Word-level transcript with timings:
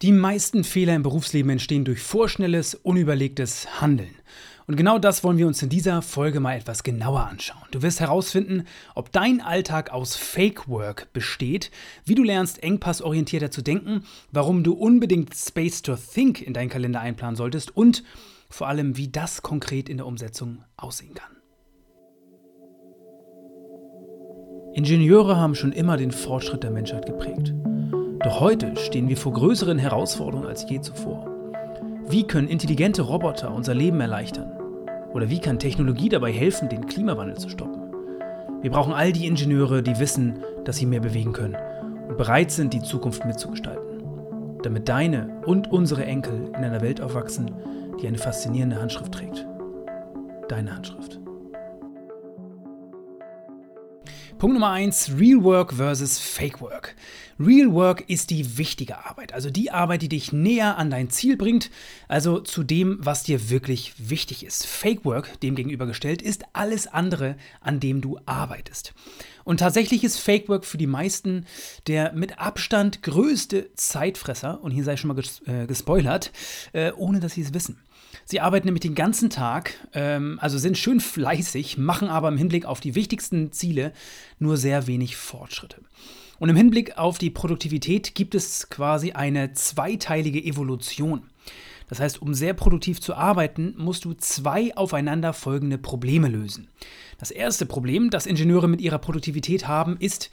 Die 0.00 0.12
meisten 0.12 0.62
Fehler 0.62 0.94
im 0.94 1.02
Berufsleben 1.02 1.50
entstehen 1.50 1.84
durch 1.84 2.00
vorschnelles, 2.00 2.76
unüberlegtes 2.76 3.80
Handeln. 3.80 4.14
Und 4.68 4.76
genau 4.76 5.00
das 5.00 5.24
wollen 5.24 5.38
wir 5.38 5.48
uns 5.48 5.60
in 5.60 5.70
dieser 5.70 6.02
Folge 6.02 6.38
mal 6.38 6.56
etwas 6.56 6.84
genauer 6.84 7.26
anschauen. 7.26 7.66
Du 7.72 7.82
wirst 7.82 7.98
herausfinden, 7.98 8.64
ob 8.94 9.10
dein 9.10 9.40
Alltag 9.40 9.90
aus 9.90 10.14
Fake 10.14 10.68
Work 10.68 11.12
besteht, 11.12 11.72
wie 12.04 12.14
du 12.14 12.22
lernst, 12.22 12.62
engpassorientierter 12.62 13.50
zu 13.50 13.60
denken, 13.60 14.04
warum 14.30 14.62
du 14.62 14.74
unbedingt 14.74 15.34
Space 15.34 15.82
to 15.82 15.96
Think 15.96 16.42
in 16.42 16.52
deinen 16.52 16.68
Kalender 16.68 17.00
einplanen 17.00 17.34
solltest 17.34 17.76
und 17.76 18.04
vor 18.48 18.68
allem, 18.68 18.96
wie 18.96 19.08
das 19.08 19.42
konkret 19.42 19.88
in 19.88 19.96
der 19.96 20.06
Umsetzung 20.06 20.62
aussehen 20.76 21.14
kann. 21.14 21.32
Ingenieure 24.74 25.38
haben 25.38 25.56
schon 25.56 25.72
immer 25.72 25.96
den 25.96 26.12
Fortschritt 26.12 26.62
der 26.62 26.70
Menschheit 26.70 27.04
geprägt. 27.04 27.52
Doch 28.28 28.40
heute 28.40 28.76
stehen 28.76 29.08
wir 29.08 29.16
vor 29.16 29.32
größeren 29.32 29.78
Herausforderungen 29.78 30.48
als 30.48 30.68
je 30.68 30.82
zuvor. 30.82 31.26
Wie 32.10 32.26
können 32.26 32.46
intelligente 32.46 33.00
Roboter 33.00 33.54
unser 33.54 33.72
Leben 33.72 34.02
erleichtern? 34.02 34.52
Oder 35.14 35.30
wie 35.30 35.40
kann 35.40 35.58
Technologie 35.58 36.10
dabei 36.10 36.30
helfen, 36.30 36.68
den 36.68 36.84
Klimawandel 36.84 37.38
zu 37.38 37.48
stoppen? 37.48 37.80
Wir 38.60 38.70
brauchen 38.70 38.92
all 38.92 39.14
die 39.14 39.26
Ingenieure, 39.26 39.82
die 39.82 39.98
wissen, 39.98 40.40
dass 40.66 40.76
sie 40.76 40.84
mehr 40.84 41.00
bewegen 41.00 41.32
können 41.32 41.56
und 42.06 42.18
bereit 42.18 42.50
sind, 42.50 42.74
die 42.74 42.82
Zukunft 42.82 43.24
mitzugestalten. 43.24 44.02
Damit 44.62 44.90
deine 44.90 45.40
und 45.46 45.72
unsere 45.72 46.04
Enkel 46.04 46.48
in 46.48 46.56
einer 46.56 46.82
Welt 46.82 47.00
aufwachsen, 47.00 47.50
die 48.02 48.06
eine 48.08 48.18
faszinierende 48.18 48.78
Handschrift 48.78 49.12
trägt. 49.12 49.46
Deine 50.48 50.76
Handschrift. 50.76 51.18
Punkt 54.38 54.54
Nummer 54.54 54.70
1, 54.70 55.18
Real 55.18 55.42
Work 55.42 55.74
versus 55.74 56.20
Fake 56.20 56.60
Work. 56.60 56.94
Real 57.40 57.72
Work 57.72 58.04
ist 58.08 58.30
die 58.30 58.56
wichtige 58.56 59.04
Arbeit, 59.04 59.32
also 59.32 59.50
die 59.50 59.72
Arbeit, 59.72 60.02
die 60.02 60.08
dich 60.08 60.32
näher 60.32 60.78
an 60.78 60.90
dein 60.90 61.10
Ziel 61.10 61.36
bringt, 61.36 61.72
also 62.06 62.38
zu 62.38 62.62
dem, 62.62 62.98
was 63.00 63.24
dir 63.24 63.50
wirklich 63.50 63.94
wichtig 63.98 64.44
ist. 64.46 64.64
Fake 64.64 65.04
Work, 65.04 65.40
dem 65.40 65.56
gegenübergestellt, 65.56 66.22
ist 66.22 66.44
alles 66.52 66.86
andere, 66.86 67.36
an 67.60 67.80
dem 67.80 68.00
du 68.00 68.20
arbeitest. 68.26 68.94
Und 69.48 69.60
tatsächlich 69.60 70.04
ist 70.04 70.18
Fake 70.18 70.50
Work 70.50 70.66
für 70.66 70.76
die 70.76 70.86
meisten 70.86 71.46
der 71.86 72.12
mit 72.12 72.38
Abstand 72.38 73.02
größte 73.02 73.72
Zeitfresser, 73.76 74.62
und 74.62 74.72
hier 74.72 74.84
sei 74.84 74.98
schon 74.98 75.08
mal 75.08 75.14
ges 75.14 75.40
äh, 75.46 75.66
gespoilert, 75.66 76.32
äh, 76.74 76.92
ohne 76.92 77.18
dass 77.18 77.32
sie 77.32 77.40
es 77.40 77.54
wissen. 77.54 77.78
Sie 78.26 78.40
arbeiten 78.40 78.66
nämlich 78.66 78.82
den 78.82 78.94
ganzen 78.94 79.30
Tag, 79.30 79.72
ähm, 79.94 80.38
also 80.42 80.58
sind 80.58 80.76
schön 80.76 81.00
fleißig, 81.00 81.78
machen 81.78 82.08
aber 82.08 82.28
im 82.28 82.36
Hinblick 82.36 82.66
auf 82.66 82.80
die 82.80 82.94
wichtigsten 82.94 83.50
Ziele 83.50 83.94
nur 84.38 84.58
sehr 84.58 84.86
wenig 84.86 85.16
Fortschritte. 85.16 85.80
Und 86.38 86.50
im 86.50 86.56
Hinblick 86.56 86.98
auf 86.98 87.16
die 87.16 87.30
Produktivität 87.30 88.14
gibt 88.14 88.34
es 88.34 88.68
quasi 88.68 89.12
eine 89.12 89.54
zweiteilige 89.54 90.44
Evolution. 90.44 91.22
Das 91.88 92.00
heißt, 92.00 92.20
um 92.20 92.34
sehr 92.34 92.52
produktiv 92.52 93.00
zu 93.00 93.14
arbeiten, 93.14 93.74
musst 93.78 94.04
du 94.04 94.12
zwei 94.12 94.76
aufeinander 94.76 95.32
folgende 95.32 95.78
Probleme 95.78 96.28
lösen. 96.28 96.68
Das 97.18 97.30
erste 97.30 97.66
Problem, 97.66 98.10
das 98.10 98.26
Ingenieure 98.26 98.68
mit 98.68 98.80
ihrer 98.80 98.98
Produktivität 98.98 99.68
haben, 99.68 99.96
ist, 99.98 100.30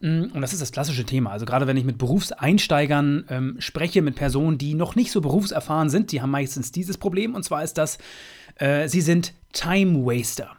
Mm, 0.00 0.24
und 0.32 0.40
das 0.40 0.52
ist 0.52 0.62
das 0.62 0.72
klassische 0.72 1.04
Thema. 1.04 1.30
Also 1.30 1.44
gerade 1.46 1.66
wenn 1.66 1.76
ich 1.76 1.84
mit 1.84 1.98
Berufseinsteigern 1.98 3.24
ähm, 3.28 3.56
spreche, 3.58 4.02
mit 4.02 4.14
Personen, 4.14 4.58
die 4.58 4.74
noch 4.74 4.94
nicht 4.94 5.10
so 5.10 5.20
berufserfahren 5.20 5.90
sind, 5.90 6.12
die 6.12 6.22
haben 6.22 6.30
meistens 6.30 6.72
dieses 6.72 6.98
Problem. 6.98 7.34
Und 7.34 7.44
zwar 7.44 7.64
ist 7.64 7.78
das, 7.78 7.98
äh, 8.56 8.88
sie 8.88 9.00
sind 9.00 9.34
Time 9.52 10.04
Waster. 10.04 10.56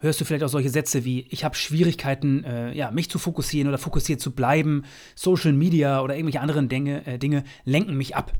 Hörst 0.00 0.20
du 0.20 0.24
vielleicht 0.24 0.44
auch 0.44 0.48
solche 0.48 0.70
Sätze 0.70 1.04
wie, 1.04 1.26
ich 1.30 1.42
habe 1.42 1.56
Schwierigkeiten, 1.56 2.44
äh, 2.44 2.72
ja, 2.72 2.92
mich 2.92 3.10
zu 3.10 3.18
fokussieren 3.18 3.68
oder 3.68 3.78
fokussiert 3.78 4.20
zu 4.20 4.30
bleiben, 4.30 4.84
Social 5.16 5.52
Media 5.52 6.00
oder 6.00 6.14
irgendwelche 6.14 6.40
anderen 6.40 6.68
Dinge, 6.68 7.04
äh, 7.04 7.18
Dinge 7.18 7.42
lenken 7.64 7.96
mich 7.96 8.14
ab. 8.14 8.32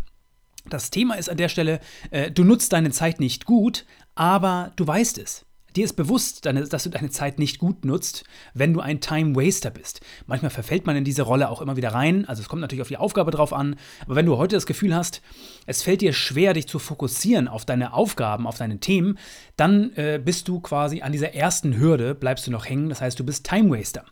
Das 0.68 0.90
Thema 0.90 1.14
ist 1.14 1.28
an 1.28 1.36
der 1.36 1.48
Stelle, 1.48 1.80
äh, 2.12 2.30
du 2.30 2.44
nutzt 2.44 2.72
deine 2.72 2.92
Zeit 2.92 3.18
nicht 3.18 3.44
gut, 3.44 3.86
aber 4.14 4.72
du 4.76 4.86
weißt 4.86 5.18
es. 5.18 5.47
Dir 5.76 5.84
ist 5.84 5.94
bewusst, 5.94 6.46
dass 6.46 6.82
du 6.84 6.90
deine 6.90 7.10
Zeit 7.10 7.38
nicht 7.38 7.58
gut 7.58 7.84
nutzt, 7.84 8.24
wenn 8.54 8.72
du 8.72 8.80
ein 8.80 9.00
Time 9.00 9.36
Waster 9.36 9.70
bist. 9.70 10.00
Manchmal 10.26 10.50
verfällt 10.50 10.86
man 10.86 10.96
in 10.96 11.04
diese 11.04 11.22
Rolle 11.22 11.50
auch 11.50 11.60
immer 11.60 11.76
wieder 11.76 11.92
rein. 11.92 12.24
Also 12.24 12.42
es 12.42 12.48
kommt 12.48 12.62
natürlich 12.62 12.82
auf 12.82 12.88
die 12.88 12.96
Aufgabe 12.96 13.30
drauf 13.30 13.52
an. 13.52 13.76
Aber 14.04 14.16
wenn 14.16 14.26
du 14.26 14.38
heute 14.38 14.56
das 14.56 14.66
Gefühl 14.66 14.94
hast, 14.94 15.20
es 15.66 15.82
fällt 15.82 16.00
dir 16.00 16.12
schwer, 16.12 16.54
dich 16.54 16.66
zu 16.68 16.78
fokussieren 16.78 17.48
auf 17.48 17.64
deine 17.64 17.92
Aufgaben, 17.92 18.46
auf 18.46 18.56
deine 18.56 18.80
Themen, 18.80 19.18
dann 19.56 19.92
äh, 19.96 20.20
bist 20.22 20.48
du 20.48 20.60
quasi 20.60 21.02
an 21.02 21.12
dieser 21.12 21.34
ersten 21.34 21.78
Hürde, 21.78 22.14
bleibst 22.14 22.46
du 22.46 22.50
noch 22.50 22.66
hängen. 22.66 22.88
Das 22.88 23.00
heißt, 23.00 23.20
du 23.20 23.24
bist 23.24 23.46
Time 23.46 23.70
Waster. 23.70 24.04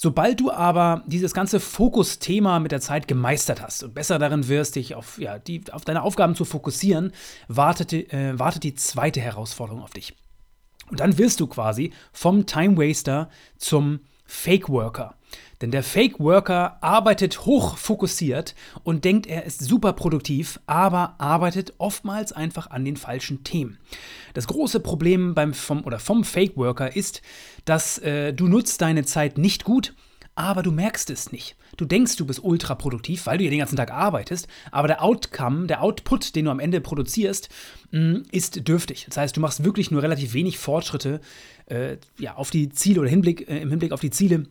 Sobald 0.00 0.38
du 0.38 0.52
aber 0.52 1.02
dieses 1.06 1.34
ganze 1.34 1.58
Fokusthema 1.58 2.60
mit 2.60 2.70
der 2.70 2.80
Zeit 2.80 3.08
gemeistert 3.08 3.60
hast 3.60 3.82
und 3.82 3.94
besser 3.94 4.20
darin 4.20 4.46
wirst, 4.46 4.76
dich 4.76 4.94
auf, 4.94 5.18
ja, 5.18 5.40
die, 5.40 5.64
auf 5.72 5.84
deine 5.84 6.02
Aufgaben 6.02 6.36
zu 6.36 6.44
fokussieren, 6.44 7.12
wartet, 7.48 7.92
äh, 7.92 8.38
wartet 8.38 8.62
die 8.62 8.76
zweite 8.76 9.20
Herausforderung 9.20 9.82
auf 9.82 9.90
dich. 9.90 10.14
Und 10.90 11.00
dann 11.00 11.18
wirst 11.18 11.40
du 11.40 11.46
quasi 11.46 11.92
vom 12.12 12.46
Time 12.46 12.76
Waster 12.76 13.28
zum 13.56 14.00
Fake 14.24 14.68
Worker. 14.68 15.14
Denn 15.60 15.70
der 15.72 15.82
Fake 15.82 16.20
Worker 16.20 16.78
arbeitet 16.82 17.44
hoch 17.44 17.76
fokussiert 17.76 18.54
und 18.84 19.04
denkt, 19.04 19.26
er 19.26 19.44
ist 19.44 19.60
super 19.60 19.92
produktiv, 19.92 20.60
aber 20.66 21.16
arbeitet 21.18 21.74
oftmals 21.78 22.32
einfach 22.32 22.70
an 22.70 22.84
den 22.84 22.96
falschen 22.96 23.42
Themen. 23.42 23.78
Das 24.34 24.46
große 24.46 24.78
Problem 24.80 25.34
beim 25.34 25.54
vom 25.54 25.84
oder 25.84 25.98
vom 25.98 26.22
Fake 26.22 26.56
Worker 26.56 26.94
ist, 26.94 27.22
dass 27.64 27.98
äh, 27.98 28.32
du 28.32 28.46
nutzt 28.46 28.80
deine 28.80 29.04
Zeit 29.04 29.36
nicht 29.36 29.64
gut 29.64 29.94
aber 30.38 30.62
du 30.62 30.70
merkst 30.70 31.10
es 31.10 31.32
nicht. 31.32 31.56
Du 31.76 31.84
denkst, 31.84 32.16
du 32.16 32.24
bist 32.24 32.42
ultra 32.42 32.76
produktiv, 32.76 33.26
weil 33.26 33.38
du 33.38 33.44
ja 33.44 33.50
den 33.50 33.58
ganzen 33.58 33.76
Tag 33.76 33.90
arbeitest, 33.90 34.46
aber 34.70 34.86
der 34.86 35.02
Outcome, 35.02 35.66
der 35.66 35.82
Output, 35.82 36.36
den 36.36 36.44
du 36.44 36.52
am 36.52 36.60
Ende 36.60 36.80
produzierst, 36.80 37.48
mm, 37.90 38.18
ist 38.30 38.68
dürftig. 38.68 39.06
Das 39.08 39.16
heißt, 39.16 39.36
du 39.36 39.40
machst 39.40 39.64
wirklich 39.64 39.90
nur 39.90 40.00
relativ 40.00 40.34
wenig 40.34 40.58
Fortschritte 40.58 41.20
äh, 41.66 41.96
ja, 42.20 42.36
auf 42.36 42.50
die 42.50 42.68
Ziele 42.68 43.00
oder 43.00 43.10
Hinblick, 43.10 43.48
äh, 43.48 43.58
im 43.58 43.70
Hinblick 43.70 43.90
auf 43.90 44.00
die 44.00 44.10
Ziele, 44.10 44.46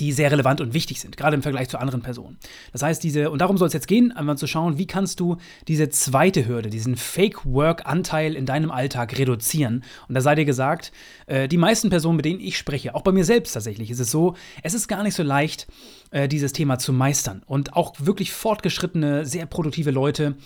die 0.00 0.12
sehr 0.12 0.30
relevant 0.30 0.60
und 0.60 0.74
wichtig 0.74 1.00
sind, 1.00 1.16
gerade 1.16 1.34
im 1.34 1.42
Vergleich 1.42 1.68
zu 1.68 1.78
anderen 1.78 2.02
Personen. 2.02 2.38
Das 2.72 2.82
heißt, 2.82 3.02
diese, 3.02 3.30
und 3.30 3.40
darum 3.40 3.58
soll 3.58 3.68
es 3.68 3.74
jetzt 3.74 3.88
gehen, 3.88 4.12
einmal 4.12 4.36
zu 4.36 4.46
schauen, 4.46 4.78
wie 4.78 4.86
kannst 4.86 5.20
du 5.20 5.36
diese 5.68 5.88
zweite 5.88 6.46
Hürde, 6.46 6.70
diesen 6.70 6.96
Fake-Work-Anteil 6.96 8.34
in 8.34 8.46
deinem 8.46 8.70
Alltag 8.70 9.18
reduzieren. 9.18 9.84
Und 10.08 10.14
da 10.14 10.20
sei 10.20 10.34
dir 10.34 10.44
gesagt, 10.44 10.92
äh, 11.26 11.48
die 11.48 11.58
meisten 11.58 11.90
Personen, 11.90 12.16
mit 12.16 12.24
denen 12.24 12.40
ich 12.40 12.58
spreche, 12.58 12.94
auch 12.94 13.02
bei 13.02 13.12
mir 13.12 13.24
selbst 13.24 13.52
tatsächlich, 13.52 13.90
ist 13.90 14.00
es 14.00 14.10
so, 14.10 14.34
es 14.62 14.74
ist 14.74 14.88
gar 14.88 15.02
nicht 15.02 15.14
so 15.14 15.22
leicht, 15.22 15.66
äh, 16.10 16.28
dieses 16.28 16.52
Thema 16.52 16.78
zu 16.78 16.92
meistern. 16.92 17.42
Und 17.46 17.74
auch 17.74 17.94
wirklich 17.98 18.32
fortgeschrittene, 18.32 19.26
sehr 19.26 19.46
produktive 19.46 19.90
Leute, 19.90 20.36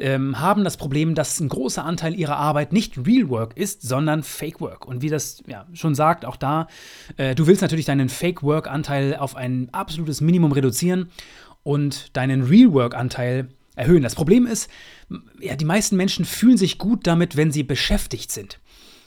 ähm, 0.00 0.40
haben 0.40 0.64
das 0.64 0.76
Problem, 0.76 1.14
dass 1.14 1.38
ein 1.40 1.48
großer 1.48 1.84
Anteil 1.84 2.14
ihrer 2.14 2.36
Arbeit 2.36 2.72
nicht 2.72 2.98
Real 3.06 3.28
Work 3.28 3.56
ist, 3.56 3.82
sondern 3.82 4.22
Fake 4.22 4.60
Work. 4.60 4.86
Und 4.86 5.02
wie 5.02 5.08
das 5.08 5.42
ja, 5.46 5.66
schon 5.72 5.94
sagt, 5.94 6.24
auch 6.24 6.36
da, 6.36 6.66
äh, 7.16 7.34
du 7.34 7.46
willst 7.46 7.62
natürlich 7.62 7.86
deinen 7.86 8.08
Fake 8.08 8.42
Work-Anteil 8.42 9.16
auf 9.16 9.36
ein 9.36 9.68
absolutes 9.72 10.20
Minimum 10.20 10.52
reduzieren 10.52 11.10
und 11.62 12.16
deinen 12.16 12.42
Real 12.42 12.72
Work-Anteil 12.72 13.48
erhöhen. 13.76 14.02
Das 14.02 14.14
Problem 14.14 14.46
ist, 14.46 14.70
ja, 15.40 15.56
die 15.56 15.64
meisten 15.64 15.96
Menschen 15.96 16.24
fühlen 16.24 16.56
sich 16.56 16.78
gut 16.78 17.06
damit, 17.06 17.36
wenn 17.36 17.52
sie 17.52 17.62
beschäftigt 17.62 18.32
sind. 18.32 18.58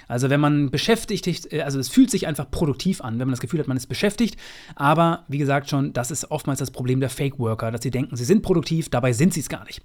Also 0.08 0.30
wenn 0.30 0.40
man 0.40 0.70
beschäftigt 0.70 1.28
ist, 1.28 1.52
äh, 1.52 1.62
also 1.62 1.80
es 1.80 1.90
fühlt 1.90 2.12
sich 2.12 2.28
einfach 2.28 2.50
produktiv 2.52 3.02
an, 3.02 3.14
wenn 3.14 3.28
man 3.28 3.32
das 3.34 3.42
Gefühl 3.42 3.60
hat, 3.60 3.68
man 3.68 3.78
ist 3.78 3.88
beschäftigt. 3.88 4.38
Aber 4.76 5.24
wie 5.28 5.38
gesagt 5.38 5.70
schon, 5.70 5.94
das 5.94 6.12
ist 6.12 6.30
oftmals 6.30 6.60
das 6.60 6.72
Problem 6.72 7.00
der 7.00 7.10
Fake 7.10 7.40
Worker, 7.40 7.72
dass 7.72 7.82
sie 7.82 7.92
denken, 7.92 8.16
sie 8.16 8.26
sind 8.26 8.44
produktiv, 8.44 8.90
dabei 8.90 9.14
sind 9.14 9.34
sie 9.34 9.40
es 9.40 9.50
gar 9.50 9.66
nicht. 9.66 9.82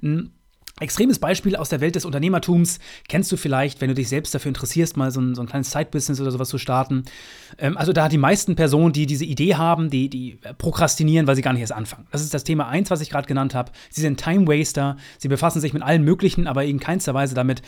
Hm, 0.00 0.30
Extremes 0.80 1.18
Beispiel 1.18 1.54
aus 1.54 1.68
der 1.68 1.80
Welt 1.80 1.94
des 1.94 2.04
Unternehmertums 2.04 2.80
kennst 3.06 3.30
du 3.30 3.36
vielleicht, 3.36 3.80
wenn 3.80 3.88
du 3.88 3.94
dich 3.94 4.08
selbst 4.08 4.34
dafür 4.34 4.48
interessierst, 4.48 4.96
mal 4.96 5.10
so 5.10 5.20
ein, 5.20 5.34
so 5.34 5.42
ein 5.42 5.46
kleines 5.46 5.70
Side-Business 5.70 6.20
oder 6.20 6.30
sowas 6.30 6.48
zu 6.48 6.58
starten. 6.58 7.04
Ähm, 7.58 7.76
also 7.76 7.92
da 7.92 8.08
die 8.08 8.18
meisten 8.18 8.56
Personen, 8.56 8.92
die 8.92 9.06
diese 9.06 9.24
Idee 9.26 9.54
haben, 9.54 9.90
die, 9.90 10.08
die 10.08 10.38
prokrastinieren, 10.56 11.26
weil 11.26 11.36
sie 11.36 11.42
gar 11.42 11.52
nicht 11.52 11.60
erst 11.60 11.74
anfangen. 11.74 12.06
Das 12.10 12.22
ist 12.22 12.32
das 12.32 12.42
Thema 12.42 12.68
1, 12.68 12.90
was 12.90 13.02
ich 13.02 13.10
gerade 13.10 13.28
genannt 13.28 13.54
habe. 13.54 13.70
Sie 13.90 14.00
sind 14.00 14.18
Time-Waster, 14.18 14.96
sie 15.18 15.28
befassen 15.28 15.60
sich 15.60 15.74
mit 15.74 15.82
allen 15.82 16.04
möglichen, 16.04 16.46
aber 16.46 16.64
in 16.64 16.80
keinster 16.80 17.12
Weise 17.12 17.34
damit, 17.34 17.62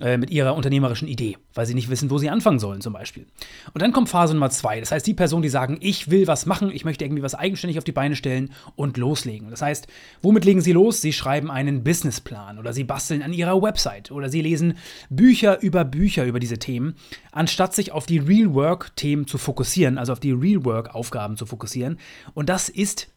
äh, 0.00 0.18
mit 0.18 0.30
ihrer 0.30 0.54
unternehmerischen 0.54 1.08
Idee, 1.08 1.38
weil 1.54 1.64
sie 1.64 1.74
nicht 1.74 1.88
wissen, 1.88 2.10
wo 2.10 2.18
sie 2.18 2.28
anfangen 2.28 2.58
sollen 2.58 2.82
zum 2.82 2.92
Beispiel. 2.92 3.26
Und 3.72 3.80
dann 3.80 3.92
kommt 3.92 4.10
Phase 4.10 4.34
Nummer 4.34 4.50
2, 4.50 4.80
das 4.80 4.92
heißt 4.92 5.06
die 5.06 5.14
Personen, 5.14 5.42
die 5.42 5.48
sagen, 5.48 5.78
ich 5.80 6.10
will 6.10 6.26
was 6.26 6.44
machen, 6.44 6.70
ich 6.70 6.84
möchte 6.84 7.04
irgendwie 7.04 7.22
was 7.22 7.34
eigenständig 7.34 7.78
auf 7.78 7.84
die 7.84 7.92
Beine 7.92 8.14
stellen 8.14 8.52
und 8.76 8.98
loslegen. 8.98 9.48
Das 9.50 9.62
heißt, 9.62 9.88
womit 10.20 10.44
legen 10.44 10.60
sie 10.60 10.72
los? 10.72 11.00
Sie 11.00 11.14
schreiben 11.14 11.50
einen 11.50 11.82
Businessplan 11.82 12.41
an 12.42 12.58
oder 12.58 12.72
sie 12.72 12.84
basteln 12.84 13.22
an 13.22 13.32
ihrer 13.32 13.60
Website 13.62 14.10
oder 14.10 14.28
sie 14.28 14.40
lesen 14.40 14.74
Bücher 15.10 15.60
über 15.62 15.84
Bücher 15.84 16.24
über 16.24 16.40
diese 16.40 16.58
Themen, 16.58 16.94
anstatt 17.30 17.74
sich 17.74 17.92
auf 17.92 18.06
die 18.06 18.18
Real 18.18 18.54
Work 18.54 18.96
Themen 18.96 19.26
zu 19.26 19.38
fokussieren, 19.38 19.98
also 19.98 20.12
auf 20.12 20.20
die 20.20 20.32
Real 20.32 20.64
Work 20.64 20.94
Aufgaben 20.94 21.36
zu 21.36 21.46
fokussieren. 21.46 21.98
Und 22.34 22.48
das 22.48 22.68
ist 22.68 23.11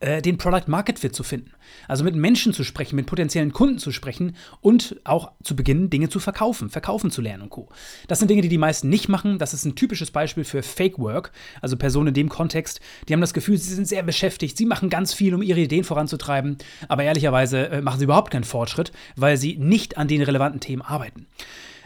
den 0.00 0.36
Product 0.38 0.64
Market 0.66 0.98
Fit 0.98 1.14
zu 1.14 1.22
finden. 1.22 1.52
Also 1.88 2.04
mit 2.04 2.14
Menschen 2.14 2.52
zu 2.52 2.64
sprechen, 2.64 2.96
mit 2.96 3.06
potenziellen 3.06 3.52
Kunden 3.52 3.78
zu 3.78 3.92
sprechen 3.92 4.36
und 4.60 4.96
auch 5.04 5.32
zu 5.42 5.56
beginnen, 5.56 5.90
Dinge 5.90 6.08
zu 6.08 6.20
verkaufen, 6.20 6.68
verkaufen 6.68 7.10
zu 7.10 7.22
lernen 7.22 7.44
und 7.44 7.50
Co. 7.50 7.68
Das 8.08 8.18
sind 8.18 8.28
Dinge, 8.28 8.42
die 8.42 8.48
die 8.48 8.58
meisten 8.58 8.88
nicht 8.88 9.08
machen. 9.08 9.38
Das 9.38 9.54
ist 9.54 9.64
ein 9.64 9.74
typisches 9.74 10.10
Beispiel 10.10 10.44
für 10.44 10.62
Fake 10.62 10.98
Work, 10.98 11.32
also 11.60 11.76
Personen 11.76 12.08
in 12.08 12.14
dem 12.14 12.28
Kontext, 12.28 12.80
die 13.08 13.12
haben 13.12 13.20
das 13.20 13.34
Gefühl, 13.34 13.56
sie 13.56 13.74
sind 13.74 13.88
sehr 13.88 14.02
beschäftigt, 14.02 14.56
sie 14.56 14.66
machen 14.66 14.90
ganz 14.90 15.12
viel, 15.12 15.34
um 15.34 15.42
ihre 15.42 15.60
Ideen 15.60 15.84
voranzutreiben, 15.84 16.58
aber 16.88 17.04
ehrlicherweise 17.04 17.68
äh, 17.68 17.80
machen 17.80 17.98
sie 17.98 18.04
überhaupt 18.04 18.30
keinen 18.30 18.44
Fortschritt, 18.44 18.92
weil 19.16 19.36
sie 19.36 19.56
nicht 19.56 19.98
an 19.98 20.08
den 20.08 20.22
relevanten 20.22 20.60
Themen 20.60 20.82
arbeiten. 20.82 21.26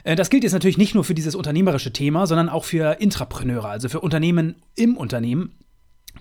Äh, 0.05 0.17
das 0.17 0.31
gilt 0.31 0.45
jetzt 0.45 0.53
natürlich 0.53 0.79
nicht 0.79 0.95
nur 0.95 1.05
für 1.05 1.15
dieses 1.15 1.35
unternehmerische 1.35 1.93
Thema, 1.93 2.27
sondern 2.27 2.49
auch 2.49 2.65
für 2.65 3.01
Intrapreneure, 3.01 3.69
also 3.69 3.89
für 3.89 4.01
Unternehmen 4.01 4.57
im 4.77 4.97
Unternehmen, 4.97 5.53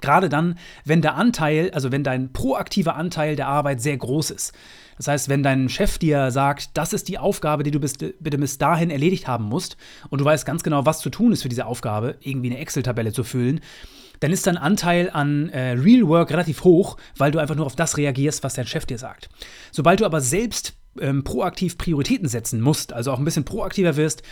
Gerade 0.01 0.29
dann, 0.29 0.57
wenn 0.85 1.01
der 1.01 1.15
Anteil, 1.15 1.71
also 1.71 1.91
wenn 1.91 2.03
dein 2.03 2.33
proaktiver 2.33 2.95
Anteil 2.95 3.35
der 3.35 3.47
Arbeit 3.47 3.81
sehr 3.81 3.97
groß 3.97 4.31
ist. 4.31 4.53
Das 4.97 5.07
heißt, 5.07 5.29
wenn 5.29 5.43
dein 5.43 5.69
Chef 5.69 5.97
dir 5.97 6.29
sagt, 6.29 6.71
das 6.73 6.91
ist 6.91 7.07
die 7.07 7.17
Aufgabe, 7.17 7.63
die 7.63 7.71
du 7.71 7.79
bis, 7.79 7.93
bitte 7.97 8.37
bis 8.37 8.57
dahin 8.57 8.89
erledigt 8.89 9.27
haben 9.27 9.45
musst, 9.45 9.77
und 10.09 10.19
du 10.19 10.25
weißt 10.25 10.45
ganz 10.45 10.61
genau, 10.61 10.85
was 10.85 10.99
zu 10.99 11.09
tun 11.09 11.31
ist 11.31 11.41
für 11.41 11.49
diese 11.49 11.65
Aufgabe, 11.65 12.17
irgendwie 12.19 12.49
eine 12.49 12.59
Excel-Tabelle 12.59 13.13
zu 13.13 13.23
füllen, 13.23 13.61
dann 14.19 14.33
ist 14.33 14.45
dein 14.47 14.57
Anteil 14.57 15.09
an 15.09 15.49
äh, 15.49 15.71
Real 15.71 16.07
Work 16.07 16.31
relativ 16.31 16.63
hoch, 16.63 16.97
weil 17.17 17.31
du 17.31 17.39
einfach 17.39 17.55
nur 17.55 17.65
auf 17.65 17.75
das 17.77 17.95
reagierst, 17.95 18.43
was 18.43 18.55
dein 18.55 18.67
Chef 18.67 18.85
dir 18.85 18.97
sagt. 18.97 19.29
Sobald 19.71 20.01
du 20.01 20.05
aber 20.05 20.19
selbst 20.19 20.73
ähm, 20.99 21.23
proaktiv 21.23 21.77
Prioritäten 21.77 22.27
setzen 22.27 22.59
musst, 22.59 22.91
also 22.91 23.11
auch 23.11 23.19
ein 23.19 23.25
bisschen 23.25 23.45
proaktiver 23.45 23.95
wirst, 23.95 24.23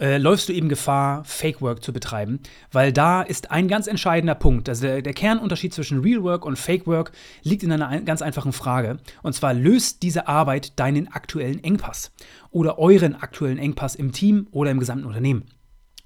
äh, 0.00 0.16
läufst 0.18 0.48
du 0.48 0.52
eben 0.52 0.68
Gefahr, 0.68 1.24
Fake 1.24 1.60
Work 1.60 1.84
zu 1.84 1.92
betreiben, 1.92 2.40
weil 2.72 2.92
da 2.92 3.22
ist 3.22 3.50
ein 3.50 3.68
ganz 3.68 3.86
entscheidender 3.86 4.34
Punkt. 4.34 4.68
Also 4.68 4.86
der, 4.86 5.02
der 5.02 5.12
Kernunterschied 5.12 5.74
zwischen 5.74 6.00
Real 6.00 6.22
Work 6.22 6.44
und 6.44 6.58
Fake 6.58 6.86
Work 6.86 7.12
liegt 7.42 7.62
in 7.62 7.70
einer 7.70 7.88
ein, 7.88 8.04
ganz 8.04 8.22
einfachen 8.22 8.52
Frage. 8.52 8.98
Und 9.22 9.34
zwar 9.34 9.54
löst 9.54 10.02
diese 10.02 10.26
Arbeit 10.26 10.78
deinen 10.78 11.08
aktuellen 11.08 11.62
Engpass 11.62 12.12
oder 12.50 12.78
euren 12.78 13.14
aktuellen 13.14 13.58
Engpass 13.58 13.94
im 13.94 14.12
Team 14.12 14.48
oder 14.50 14.70
im 14.70 14.80
gesamten 14.80 15.06
Unternehmen. 15.06 15.44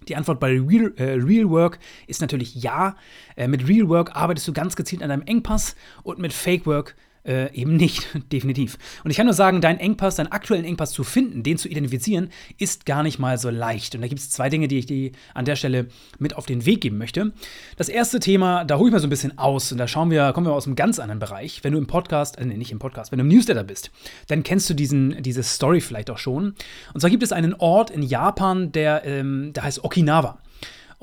Die 0.09 0.17
Antwort 0.17 0.41
bei 0.41 0.61
Real, 0.61 0.93
äh, 0.97 1.13
Real 1.13 1.49
Work 1.49 1.79
ist 2.07 2.21
natürlich 2.21 2.55
ja. 2.57 2.97
Äh, 3.37 3.49
mit 3.49 3.67
Real 3.69 3.89
Work 3.89 4.15
arbeitest 4.17 4.49
du 4.49 4.53
ganz 4.53 4.77
gezielt 4.77 5.03
an 5.03 5.09
deinem 5.09 5.23
Engpass 5.23 5.77
und 6.03 6.19
mit 6.19 6.33
Fake 6.33 6.67
Work 6.67 6.97
äh, 7.25 7.53
eben 7.55 7.77
nicht, 7.77 8.07
definitiv. 8.33 8.79
Und 9.03 9.11
ich 9.11 9.17
kann 9.17 9.27
nur 9.27 9.35
sagen, 9.35 9.61
deinen 9.61 9.79
Engpass, 9.79 10.17
deinen 10.17 10.33
aktuellen 10.33 10.65
Engpass 10.65 10.93
zu 10.93 11.05
finden, 11.05 11.43
den 11.43 11.59
zu 11.59 11.69
identifizieren, 11.69 12.31
ist 12.59 12.87
gar 12.87 13.03
nicht 13.03 13.19
mal 13.19 13.39
so 13.39 13.51
leicht. 13.51 13.95
Und 13.95 14.03
da 14.03 14.09
gibt 14.09 14.21
es 14.21 14.31
zwei 14.31 14.49
Dinge, 14.49 14.69
die 14.69 14.79
ich 14.79 14.87
dir 14.87 15.13
an 15.35 15.45
der 15.45 15.57
Stelle 15.57 15.87
mit 16.19 16.37
auf 16.37 16.47
den 16.47 16.67
Weg 16.67 16.81
geben 16.81 16.99
möchte. 16.99 17.33
Das 17.77 17.89
erste 17.89 18.21
Thema, 18.21 18.65
da 18.65 18.79
hole 18.79 18.89
ich 18.89 18.93
mal 18.93 19.01
so 19.01 19.07
ein 19.07 19.11
bisschen 19.11 19.39
aus 19.39 19.73
und 19.73 19.79
da 19.79 19.89
schauen 19.89 20.11
wir, 20.11 20.33
kommen 20.33 20.47
wir 20.47 20.53
aus 20.53 20.67
einem 20.67 20.77
ganz 20.77 20.99
anderen 20.99 21.19
Bereich. 21.19 21.65
Wenn 21.65 21.73
du 21.73 21.79
im 21.79 21.87
Podcast, 21.87 22.39
äh, 22.39 22.45
nee, 22.45 22.57
nicht 22.57 22.73
im 22.73 22.79
Podcast, 22.79 23.13
wenn 23.13 23.19
du 23.19 23.25
im 23.25 23.29
Newsletter 23.29 23.65
bist, 23.65 23.91
dann 24.29 24.43
kennst 24.43 24.69
du 24.71 24.75
diesen, 24.75 25.23
diese 25.23 25.43
Story 25.43 25.81
vielleicht 25.81 26.11
auch 26.11 26.19
schon. 26.19 26.55
Und 26.93 27.01
zwar 27.01 27.11
gibt 27.11 27.23
es 27.23 27.33
einen 27.33 27.55
Ort 27.55 27.91
in 27.91 28.03
Japan, 28.03 28.73
der, 28.73 29.05
ähm, 29.05 29.53
der 29.53 29.65
heißt 29.65 29.85
Okinawa. 29.85 30.39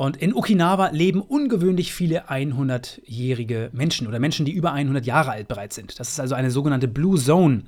Und 0.01 0.18
in 0.18 0.33
Okinawa 0.33 0.89
leben 0.89 1.21
ungewöhnlich 1.21 1.94
viele 1.94 2.27
100-jährige 2.27 3.69
Menschen 3.71 4.07
oder 4.07 4.18
Menschen, 4.18 4.48
die 4.48 4.51
über 4.51 4.74
100 4.74 5.06
Jahre 5.06 5.30
alt 5.30 5.48
bereits 5.48 5.75
sind. 5.75 6.00
Das 6.00 6.09
ist 6.09 6.19
also 6.19 6.33
eine 6.33 6.50
sogenannte 6.50 6.88
Blue 6.88 7.19
Zone. 7.19 7.65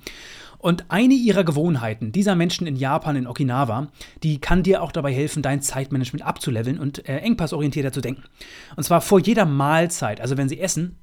Und 0.57 0.85
eine 0.89 1.13
ihrer 1.13 1.43
Gewohnheiten 1.43 2.11
dieser 2.11 2.33
Menschen 2.33 2.65
in 2.65 2.75
Japan, 2.75 3.17
in 3.17 3.27
Okinawa, 3.27 3.89
die 4.23 4.41
kann 4.41 4.63
dir 4.63 4.81
auch 4.81 4.91
dabei 4.91 5.13
helfen, 5.13 5.43
dein 5.43 5.61
Zeitmanagement 5.61 6.25
abzuleveln 6.25 6.79
und 6.79 7.07
äh, 7.07 7.17
engpassorientierter 7.17 7.91
zu 7.91 8.01
denken. 8.01 8.23
Und 8.75 8.81
zwar 8.81 9.01
vor 9.01 9.19
jeder 9.19 9.45
Mahlzeit, 9.45 10.19
also 10.19 10.35
wenn 10.35 10.49
sie 10.49 10.59
essen, 10.59 10.97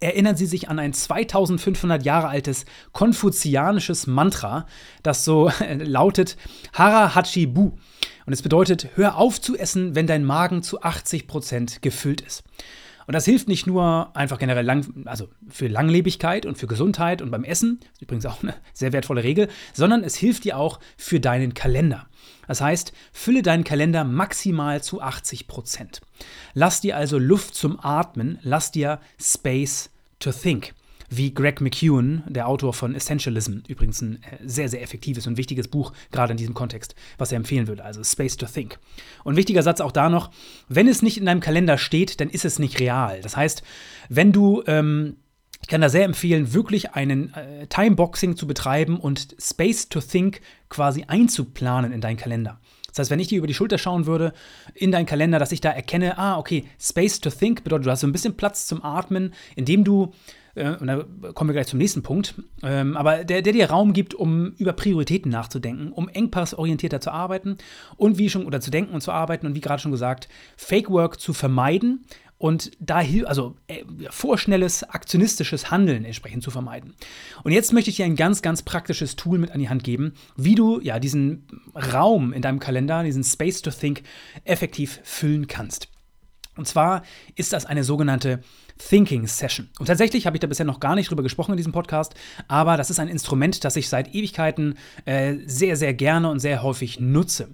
erinnern 0.00 0.36
Sie 0.36 0.46
sich 0.46 0.68
an 0.68 0.78
ein 0.78 0.92
2500 0.92 2.04
Jahre 2.04 2.28
altes 2.28 2.64
konfuzianisches 2.92 4.06
Mantra, 4.06 4.66
das 5.02 5.24
so 5.24 5.50
äh, 5.60 5.74
lautet 5.74 6.36
Hara 6.72 7.14
Hachi 7.14 7.46
Bu. 7.46 7.72
Und 8.26 8.32
es 8.32 8.42
bedeutet, 8.42 8.88
hör 8.94 9.16
auf 9.16 9.40
zu 9.40 9.56
essen, 9.56 9.94
wenn 9.94 10.06
dein 10.06 10.24
Magen 10.24 10.62
zu 10.62 10.82
80% 10.82 11.80
gefüllt 11.80 12.20
ist. 12.20 12.42
Und 13.08 13.14
das 13.14 13.24
hilft 13.24 13.48
nicht 13.48 13.66
nur 13.66 14.14
einfach 14.14 14.38
generell 14.38 14.66
lang, 14.66 15.06
also 15.06 15.30
für 15.48 15.66
Langlebigkeit 15.66 16.44
und 16.44 16.58
für 16.58 16.66
Gesundheit 16.66 17.22
und 17.22 17.30
beim 17.30 17.42
Essen, 17.42 17.78
das 17.80 17.88
ist 17.94 18.02
übrigens 18.02 18.26
auch 18.26 18.42
eine 18.42 18.54
sehr 18.74 18.92
wertvolle 18.92 19.24
Regel, 19.24 19.48
sondern 19.72 20.04
es 20.04 20.14
hilft 20.14 20.44
dir 20.44 20.58
auch 20.58 20.78
für 20.98 21.18
deinen 21.18 21.54
Kalender. 21.54 22.06
Das 22.46 22.60
heißt, 22.60 22.92
fülle 23.10 23.40
deinen 23.40 23.64
Kalender 23.64 24.04
maximal 24.04 24.82
zu 24.82 25.02
80% 25.02 26.02
Lass 26.52 26.82
dir 26.82 26.98
also 26.98 27.16
Luft 27.18 27.54
zum 27.54 27.82
Atmen, 27.82 28.40
lass 28.42 28.72
dir 28.72 29.00
Space 29.18 29.88
to 30.18 30.30
think 30.30 30.74
wie 31.08 31.32
Greg 31.32 31.60
McEwen, 31.60 32.22
der 32.26 32.48
Autor 32.48 32.74
von 32.74 32.94
Essentialism, 32.94 33.58
übrigens 33.66 34.00
ein 34.02 34.22
äh, 34.22 34.36
sehr, 34.44 34.68
sehr 34.68 34.82
effektives 34.82 35.26
und 35.26 35.36
wichtiges 35.36 35.68
Buch, 35.68 35.92
gerade 36.10 36.32
in 36.32 36.36
diesem 36.36 36.54
Kontext, 36.54 36.94
was 37.16 37.32
er 37.32 37.36
empfehlen 37.36 37.66
würde, 37.66 37.84
also 37.84 38.04
Space 38.04 38.36
to 38.36 38.46
Think. 38.46 38.78
Und 39.24 39.36
wichtiger 39.36 39.62
Satz 39.62 39.80
auch 39.80 39.92
da 39.92 40.08
noch, 40.08 40.30
wenn 40.68 40.88
es 40.88 41.02
nicht 41.02 41.18
in 41.18 41.26
deinem 41.26 41.40
Kalender 41.40 41.78
steht, 41.78 42.20
dann 42.20 42.30
ist 42.30 42.44
es 42.44 42.58
nicht 42.58 42.80
real. 42.80 43.20
Das 43.22 43.36
heißt, 43.36 43.62
wenn 44.08 44.32
du... 44.32 44.62
Ähm, 44.66 45.16
ich 45.60 45.66
kann 45.66 45.80
da 45.80 45.88
sehr 45.88 46.04
empfehlen, 46.04 46.54
wirklich 46.54 46.92
einen 46.92 47.34
äh, 47.34 47.66
Timeboxing 47.66 48.36
zu 48.36 48.46
betreiben 48.46 48.98
und 48.98 49.34
Space 49.40 49.88
to 49.88 50.00
Think 50.00 50.40
quasi 50.68 51.04
einzuplanen 51.08 51.92
in 51.92 52.00
deinen 52.00 52.16
Kalender. 52.16 52.60
Das 52.88 53.00
heißt, 53.00 53.10
wenn 53.10 53.20
ich 53.20 53.28
dir 53.28 53.38
über 53.38 53.46
die 53.46 53.54
Schulter 53.54 53.76
schauen 53.76 54.06
würde 54.06 54.32
in 54.74 54.92
deinen 54.92 55.06
Kalender, 55.06 55.38
dass 55.38 55.52
ich 55.52 55.60
da 55.60 55.70
erkenne, 55.70 56.18
ah, 56.18 56.38
okay, 56.38 56.64
Space 56.80 57.20
to 57.20 57.30
Think 57.30 57.64
bedeutet, 57.64 57.86
du 57.86 57.90
hast 57.90 58.00
so 58.00 58.06
ein 58.06 58.12
bisschen 58.12 58.36
Platz 58.36 58.66
zum 58.66 58.82
Atmen, 58.82 59.34
indem 59.56 59.84
du 59.84 60.12
äh, 60.58 60.76
und 60.78 60.86
da 60.86 61.04
kommen 61.32 61.48
wir 61.48 61.54
gleich 61.54 61.68
zum 61.68 61.78
nächsten 61.78 62.02
Punkt, 62.02 62.34
ähm, 62.62 62.96
aber 62.96 63.24
der, 63.24 63.42
der 63.42 63.52
dir 63.52 63.70
Raum 63.70 63.92
gibt, 63.92 64.14
um 64.14 64.52
über 64.58 64.72
Prioritäten 64.72 65.30
nachzudenken, 65.30 65.92
um 65.92 66.08
engpassorientierter 66.08 67.00
zu 67.00 67.10
arbeiten 67.10 67.56
und 67.96 68.18
wie 68.18 68.28
schon, 68.28 68.44
oder 68.44 68.60
zu 68.60 68.70
denken 68.70 68.94
und 68.94 69.00
zu 69.00 69.12
arbeiten 69.12 69.46
und 69.46 69.54
wie 69.54 69.60
gerade 69.60 69.80
schon 69.80 69.92
gesagt, 69.92 70.28
Fake 70.56 70.90
Work 70.90 71.20
zu 71.20 71.32
vermeiden 71.32 72.04
und 72.38 72.70
da 72.78 73.02
also 73.26 73.56
äh, 73.66 73.84
vorschnelles 74.10 74.84
aktionistisches 74.84 75.70
Handeln 75.70 76.04
entsprechend 76.04 76.44
zu 76.44 76.50
vermeiden. 76.50 76.94
Und 77.42 77.52
jetzt 77.52 77.72
möchte 77.72 77.90
ich 77.90 77.96
dir 77.96 78.04
ein 78.04 78.16
ganz, 78.16 78.42
ganz 78.42 78.62
praktisches 78.62 79.16
Tool 79.16 79.38
mit 79.38 79.50
an 79.50 79.58
die 79.58 79.68
Hand 79.68 79.82
geben, 79.82 80.14
wie 80.36 80.54
du 80.54 80.80
ja 80.80 81.00
diesen 81.00 81.46
Raum 81.74 82.32
in 82.32 82.42
deinem 82.42 82.60
Kalender, 82.60 83.02
diesen 83.02 83.24
Space 83.24 83.60
to 83.60 83.70
Think 83.70 84.02
effektiv 84.44 85.00
füllen 85.02 85.48
kannst. 85.48 85.88
Und 86.56 86.66
zwar 86.66 87.02
ist 87.34 87.52
das 87.52 87.66
eine 87.66 87.84
sogenannte 87.84 88.40
Thinking 88.78 89.26
Session. 89.26 89.68
Und 89.78 89.86
tatsächlich 89.86 90.26
habe 90.26 90.36
ich 90.36 90.40
da 90.40 90.46
bisher 90.46 90.66
noch 90.66 90.80
gar 90.80 90.94
nicht 90.94 91.10
drüber 91.10 91.22
gesprochen 91.22 91.52
in 91.52 91.56
diesem 91.56 91.72
Podcast, 91.72 92.14
aber 92.46 92.76
das 92.76 92.90
ist 92.90 93.00
ein 93.00 93.08
Instrument, 93.08 93.64
das 93.64 93.76
ich 93.76 93.88
seit 93.88 94.14
Ewigkeiten 94.14 94.76
äh, 95.04 95.36
sehr, 95.46 95.76
sehr 95.76 95.94
gerne 95.94 96.30
und 96.30 96.40
sehr 96.40 96.62
häufig 96.62 97.00
nutze. 97.00 97.48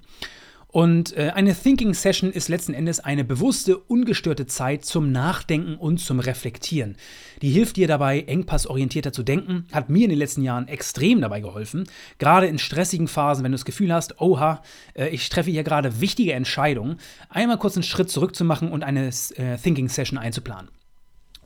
Und 0.75 1.17
äh, 1.17 1.31
eine 1.33 1.55
Thinking 1.55 1.95
Session 1.95 2.33
ist 2.33 2.49
letzten 2.49 2.75
Endes 2.75 2.99
eine 2.99 3.23
bewusste, 3.23 3.79
ungestörte 3.79 4.47
Zeit 4.47 4.85
zum 4.85 5.13
Nachdenken 5.13 5.77
und 5.77 5.99
zum 5.99 6.19
Reflektieren. 6.19 6.97
Die 7.43 7.51
hilft 7.51 7.77
dir 7.77 7.87
dabei, 7.87 8.23
engpassorientierter 8.23 9.13
zu 9.13 9.23
denken, 9.23 9.69
hat 9.71 9.89
mir 9.89 10.03
in 10.03 10.11
den 10.11 10.19
letzten 10.19 10.43
Jahren 10.43 10.67
extrem 10.67 11.21
dabei 11.21 11.41
geholfen. 11.41 11.85
Gerade 12.19 12.49
in 12.49 12.59
stressigen 12.59 13.07
Phasen, 13.07 13.45
wenn 13.45 13.53
du 13.53 13.57
das 13.57 13.65
Gefühl 13.65 13.95
hast, 13.95 14.21
oha, 14.21 14.63
äh, 14.95 15.11
ich 15.11 15.29
treffe 15.29 15.53
hier 15.53 15.63
gerade 15.63 16.01
wichtige 16.01 16.33
Entscheidungen, 16.33 16.97
einmal 17.29 17.59
kurz 17.59 17.77
einen 17.77 17.85
Schritt 17.85 18.11
zurück 18.11 18.35
zu 18.35 18.45
machen 18.45 18.73
und 18.73 18.83
eine 18.83 19.11
äh, 19.37 19.57
Thinking 19.63 19.89
Session 19.89 20.19
einzuplanen. 20.19 20.71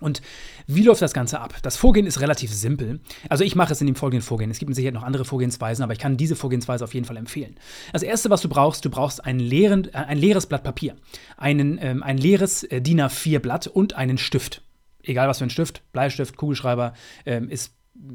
Und 0.00 0.23
wie 0.67 0.83
läuft 0.83 1.02
das 1.02 1.12
Ganze 1.12 1.40
ab? 1.40 1.55
Das 1.62 1.76
Vorgehen 1.76 2.07
ist 2.07 2.21
relativ 2.21 2.52
simpel. 2.52 3.00
Also 3.28 3.45
ich 3.45 3.55
mache 3.55 3.73
es 3.73 3.81
in 3.81 3.87
dem 3.87 3.97
folgenden 3.97 4.23
Vorgehen. 4.23 4.50
Es 4.50 4.59
gibt 4.59 4.69
mit 4.69 4.76
Sicherheit 4.76 4.95
noch 4.95 5.02
andere 5.02 5.25
Vorgehensweisen, 5.25 5.83
aber 5.83 5.93
ich 5.93 5.99
kann 5.99 6.17
diese 6.17 6.37
Vorgehensweise 6.37 6.85
auf 6.85 6.95
jeden 6.95 7.07
Fall 7.07 7.17
empfehlen. 7.17 7.57
Das 7.93 8.02
erste, 8.02 8.31
was 8.31 8.40
du 8.40 8.49
brauchst, 8.49 8.85
du 8.85 8.90
brauchst 8.90 9.25
ein, 9.25 9.38
leeren, 9.38 9.87
äh, 9.87 9.99
ein 9.99 10.19
leeres 10.19 10.47
Blatt 10.47 10.64
Papier, 10.64 10.97
einen, 11.37 11.78
ähm, 11.81 12.02
ein 12.02 12.19
leeres 12.19 12.64
äh, 12.64 12.81
DIN 12.81 13.00
A4-Blatt 13.00 13.67
und 13.67 13.95
einen 13.95 14.19
Stift. 14.19 14.62
Egal 15.02 15.28
was 15.28 15.38
für 15.38 15.45
ein 15.45 15.50
Stift, 15.50 15.83
Bleistift, 15.93 16.37
Kugelschreiber, 16.37 16.93
ähm, 17.25 17.49
ist 17.49 17.73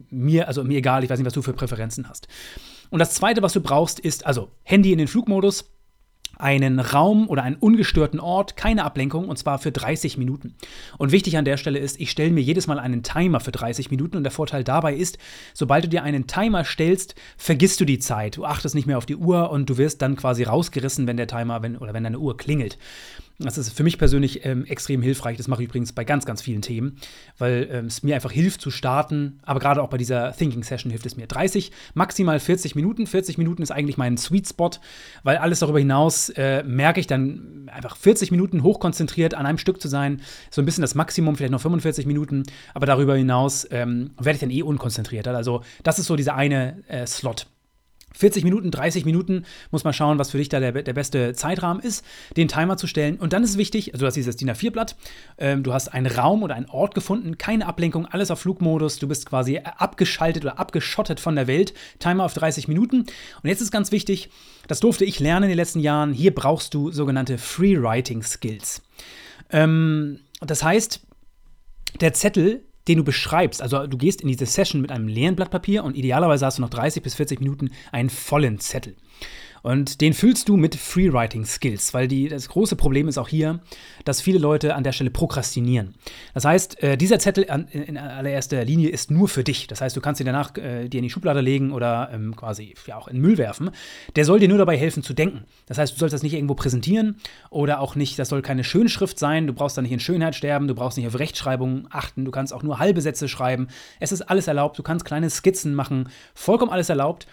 mir, 0.09 0.47
also 0.47 0.63
mir 0.63 0.77
egal, 0.77 1.03
ich 1.03 1.09
weiß 1.09 1.19
nicht, 1.19 1.25
was 1.25 1.33
du 1.33 1.41
für 1.41 1.53
Präferenzen 1.53 2.07
hast. 2.07 2.27
Und 2.89 2.99
das 2.99 3.13
zweite, 3.15 3.41
was 3.41 3.53
du 3.53 3.61
brauchst, 3.61 3.99
ist 3.99 4.25
also 4.25 4.51
Handy 4.63 4.91
in 4.91 4.99
den 4.99 5.07
Flugmodus, 5.07 5.72
einen 6.43 6.81
Raum 6.81 7.29
oder 7.29 7.41
einen 7.43 7.55
ungestörten 7.55 8.19
Ort, 8.19 8.57
keine 8.57 8.83
Ablenkung 8.83 9.29
und 9.29 9.37
zwar 9.37 9.59
für 9.59 9.71
30 9.71 10.17
Minuten. 10.17 10.55
Und 10.97 11.13
wichtig 11.13 11.37
an 11.37 11.45
der 11.45 11.55
Stelle 11.55 11.79
ist, 11.79 11.99
ich 12.01 12.11
stelle 12.11 12.31
mir 12.31 12.41
jedes 12.41 12.67
Mal 12.67 12.79
einen 12.79 13.01
Timer 13.01 13.39
für 13.39 13.53
30 13.53 13.89
Minuten 13.91 14.17
und 14.17 14.23
der 14.23 14.31
Vorteil 14.31 14.65
dabei 14.65 14.93
ist, 14.93 15.17
sobald 15.53 15.85
du 15.85 15.89
dir 15.89 16.03
einen 16.03 16.27
Timer 16.27 16.65
stellst, 16.65 17.15
vergisst 17.37 17.79
du 17.79 17.85
die 17.85 17.97
Zeit. 17.97 18.35
Du 18.35 18.43
achtest 18.43 18.75
nicht 18.75 18.87
mehr 18.87 18.97
auf 18.97 19.05
die 19.05 19.15
Uhr 19.15 19.51
und 19.51 19.69
du 19.69 19.77
wirst 19.77 20.01
dann 20.01 20.17
quasi 20.17 20.43
rausgerissen, 20.43 21.07
wenn 21.07 21.15
der 21.15 21.27
Timer 21.27 21.63
wenn, 21.63 21.77
oder 21.77 21.93
wenn 21.93 22.03
deine 22.03 22.19
Uhr 22.19 22.35
klingelt. 22.35 22.77
Das 23.39 23.57
ist 23.57 23.71
für 23.71 23.83
mich 23.83 23.97
persönlich 23.97 24.45
ähm, 24.45 24.65
extrem 24.65 25.01
hilfreich. 25.01 25.37
Das 25.37 25.47
mache 25.47 25.63
ich 25.63 25.69
übrigens 25.69 25.91
bei 25.91 26.03
ganz, 26.03 26.25
ganz 26.25 26.41
vielen 26.41 26.61
Themen, 26.61 26.97
weil 27.39 27.67
ähm, 27.71 27.85
es 27.87 28.03
mir 28.03 28.15
einfach 28.15 28.31
hilft 28.31 28.61
zu 28.61 28.69
starten. 28.69 29.39
Aber 29.41 29.59
gerade 29.59 29.81
auch 29.81 29.89
bei 29.89 29.97
dieser 29.97 30.33
Thinking 30.33 30.63
Session 30.63 30.91
hilft 30.91 31.05
es 31.05 31.17
mir. 31.17 31.25
30, 31.25 31.71
maximal 31.95 32.39
40 32.39 32.75
Minuten. 32.75 33.07
40 33.07 33.37
Minuten 33.37 33.63
ist 33.63 33.71
eigentlich 33.71 33.97
mein 33.97 34.17
Sweet 34.17 34.49
Spot, 34.49 34.69
weil 35.23 35.37
alles 35.37 35.59
darüber 35.59 35.79
hinaus 35.79 36.29
äh, 36.37 36.63
merke 36.63 36.99
ich 36.99 37.07
dann 37.07 37.69
einfach 37.71 37.95
40 37.95 38.31
Minuten 38.31 38.63
hochkonzentriert 38.63 39.33
an 39.33 39.45
einem 39.45 39.57
Stück 39.57 39.81
zu 39.81 39.87
sein, 39.87 40.21
so 40.51 40.61
ein 40.61 40.65
bisschen 40.65 40.81
das 40.81 40.95
Maximum, 40.95 41.35
vielleicht 41.35 41.51
noch 41.51 41.61
45 41.61 42.05
Minuten, 42.05 42.43
aber 42.73 42.85
darüber 42.85 43.15
hinaus 43.15 43.67
ähm, 43.71 44.11
werde 44.17 44.35
ich 44.35 44.41
dann 44.41 44.51
eh 44.51 44.63
unkonzentrierter. 44.63 45.35
Also 45.35 45.61
das 45.83 45.99
ist 45.99 46.07
so 46.07 46.15
dieser 46.15 46.35
eine 46.35 46.83
äh, 46.87 47.05
Slot. 47.05 47.47
40 48.13 48.43
Minuten, 48.43 48.71
30 48.71 49.05
Minuten 49.05 49.45
muss 49.71 49.83
man 49.83 49.93
schauen, 49.93 50.19
was 50.19 50.31
für 50.31 50.37
dich 50.37 50.49
da 50.49 50.59
der, 50.59 50.71
der 50.71 50.93
beste 50.93 51.33
Zeitrahmen 51.33 51.81
ist, 51.81 52.05
den 52.37 52.47
Timer 52.47 52.77
zu 52.77 52.87
stellen. 52.87 53.17
Und 53.17 53.33
dann 53.33 53.43
ist 53.43 53.57
wichtig, 53.57 53.93
also 53.93 54.03
du 54.03 54.07
hast 54.07 54.15
dieses 54.15 54.35
DIN 54.35 54.49
A4-Blatt, 54.49 54.95
ähm, 55.37 55.63
du 55.63 55.73
hast 55.73 55.89
einen 55.89 56.07
Raum 56.07 56.43
oder 56.43 56.55
einen 56.55 56.69
Ort 56.69 56.95
gefunden, 56.95 57.37
keine 57.37 57.65
Ablenkung, 57.65 58.05
alles 58.05 58.31
auf 58.31 58.39
Flugmodus, 58.39 58.99
du 58.99 59.07
bist 59.07 59.25
quasi 59.25 59.59
abgeschaltet 59.59 60.43
oder 60.43 60.59
abgeschottet 60.59 61.19
von 61.19 61.35
der 61.35 61.47
Welt, 61.47 61.73
Timer 61.99 62.25
auf 62.25 62.33
30 62.33 62.67
Minuten. 62.67 62.99
Und 63.01 63.49
jetzt 63.49 63.61
ist 63.61 63.71
ganz 63.71 63.91
wichtig, 63.91 64.29
das 64.67 64.79
durfte 64.79 65.05
ich 65.05 65.19
lernen 65.19 65.43
in 65.43 65.49
den 65.49 65.57
letzten 65.57 65.79
Jahren, 65.79 66.13
hier 66.13 66.33
brauchst 66.33 66.73
du 66.73 66.91
sogenannte 66.91 67.37
Free-Writing-Skills. 67.37 68.81
Ähm, 69.49 70.19
das 70.39 70.63
heißt, 70.63 71.01
der 72.01 72.13
Zettel 72.13 72.63
den 72.87 72.97
du 72.97 73.03
beschreibst. 73.03 73.61
Also 73.61 73.87
du 73.87 73.97
gehst 73.97 74.21
in 74.21 74.27
diese 74.27 74.45
Session 74.45 74.81
mit 74.81 74.91
einem 74.91 75.07
leeren 75.07 75.35
Blatt 75.35 75.51
Papier 75.51 75.83
und 75.83 75.95
idealerweise 75.95 76.45
hast 76.45 76.57
du 76.57 76.61
noch 76.61 76.69
30 76.69 77.01
bis 77.03 77.15
40 77.15 77.39
Minuten 77.39 77.71
einen 77.91 78.09
vollen 78.09 78.59
Zettel. 78.59 78.95
Und 79.63 80.01
den 80.01 80.13
füllst 80.13 80.49
du 80.49 80.57
mit 80.57 80.75
Freewriting 80.75 81.45
Skills, 81.45 81.93
weil 81.93 82.09
die, 82.09 82.27
das 82.27 82.49
große 82.49 82.75
Problem 82.75 83.07
ist 83.07 83.17
auch 83.17 83.29
hier, 83.29 83.61
dass 84.03 84.19
viele 84.19 84.37
Leute 84.37 84.75
an 84.75 84.83
der 84.83 84.91
Stelle 84.91 85.09
prokrastinieren. 85.09 85.95
Das 86.33 86.43
heißt, 86.43 86.83
äh, 86.83 86.97
dieser 86.97 87.17
Zettel 87.17 87.49
an, 87.49 87.69
in 87.69 87.97
allererster 87.97 88.65
Linie 88.65 88.89
ist 88.89 89.09
nur 89.09 89.29
für 89.29 89.45
dich. 89.45 89.67
Das 89.67 89.79
heißt, 89.79 89.95
du 89.95 90.01
kannst 90.01 90.19
ihn 90.19 90.25
danach 90.25 90.55
äh, 90.57 90.89
dir 90.89 90.97
in 90.97 91.03
die 91.03 91.09
Schublade 91.09 91.39
legen 91.39 91.71
oder 91.71 92.09
ähm, 92.11 92.35
quasi 92.35 92.75
ja 92.87 92.97
auch 92.97 93.07
in 93.07 93.21
Müll 93.21 93.37
werfen. 93.37 93.71
Der 94.17 94.25
soll 94.25 94.39
dir 94.39 94.49
nur 94.49 94.57
dabei 94.57 94.77
helfen 94.77 95.01
zu 95.01 95.13
denken. 95.13 95.45
Das 95.65 95.77
heißt, 95.77 95.93
du 95.93 95.97
sollst 95.97 96.13
das 96.13 96.23
nicht 96.23 96.33
irgendwo 96.33 96.55
präsentieren 96.55 97.15
oder 97.49 97.79
auch 97.79 97.95
nicht, 97.95 98.19
das 98.19 98.27
soll 98.27 98.41
keine 98.41 98.65
Schönschrift 98.65 99.17
sein. 99.17 99.47
Du 99.47 99.53
brauchst 99.53 99.77
da 99.77 99.81
nicht 99.81 99.93
in 99.93 100.01
Schönheit 100.01 100.35
sterben, 100.35 100.67
du 100.67 100.75
brauchst 100.75 100.97
nicht 100.97 101.07
auf 101.07 101.17
Rechtschreibung 101.17 101.87
achten, 101.89 102.25
du 102.25 102.31
kannst 102.31 102.51
auch 102.51 102.63
nur 102.63 102.79
halbe 102.79 102.99
Sätze 102.99 103.29
schreiben. 103.29 103.69
Es 104.01 104.11
ist 104.11 104.23
alles 104.23 104.47
erlaubt, 104.47 104.77
du 104.77 104.83
kannst 104.83 105.05
kleine 105.05 105.29
Skizzen 105.29 105.73
machen, 105.73 106.09
vollkommen 106.35 106.71
alles 106.71 106.89
erlaubt. 106.89 107.27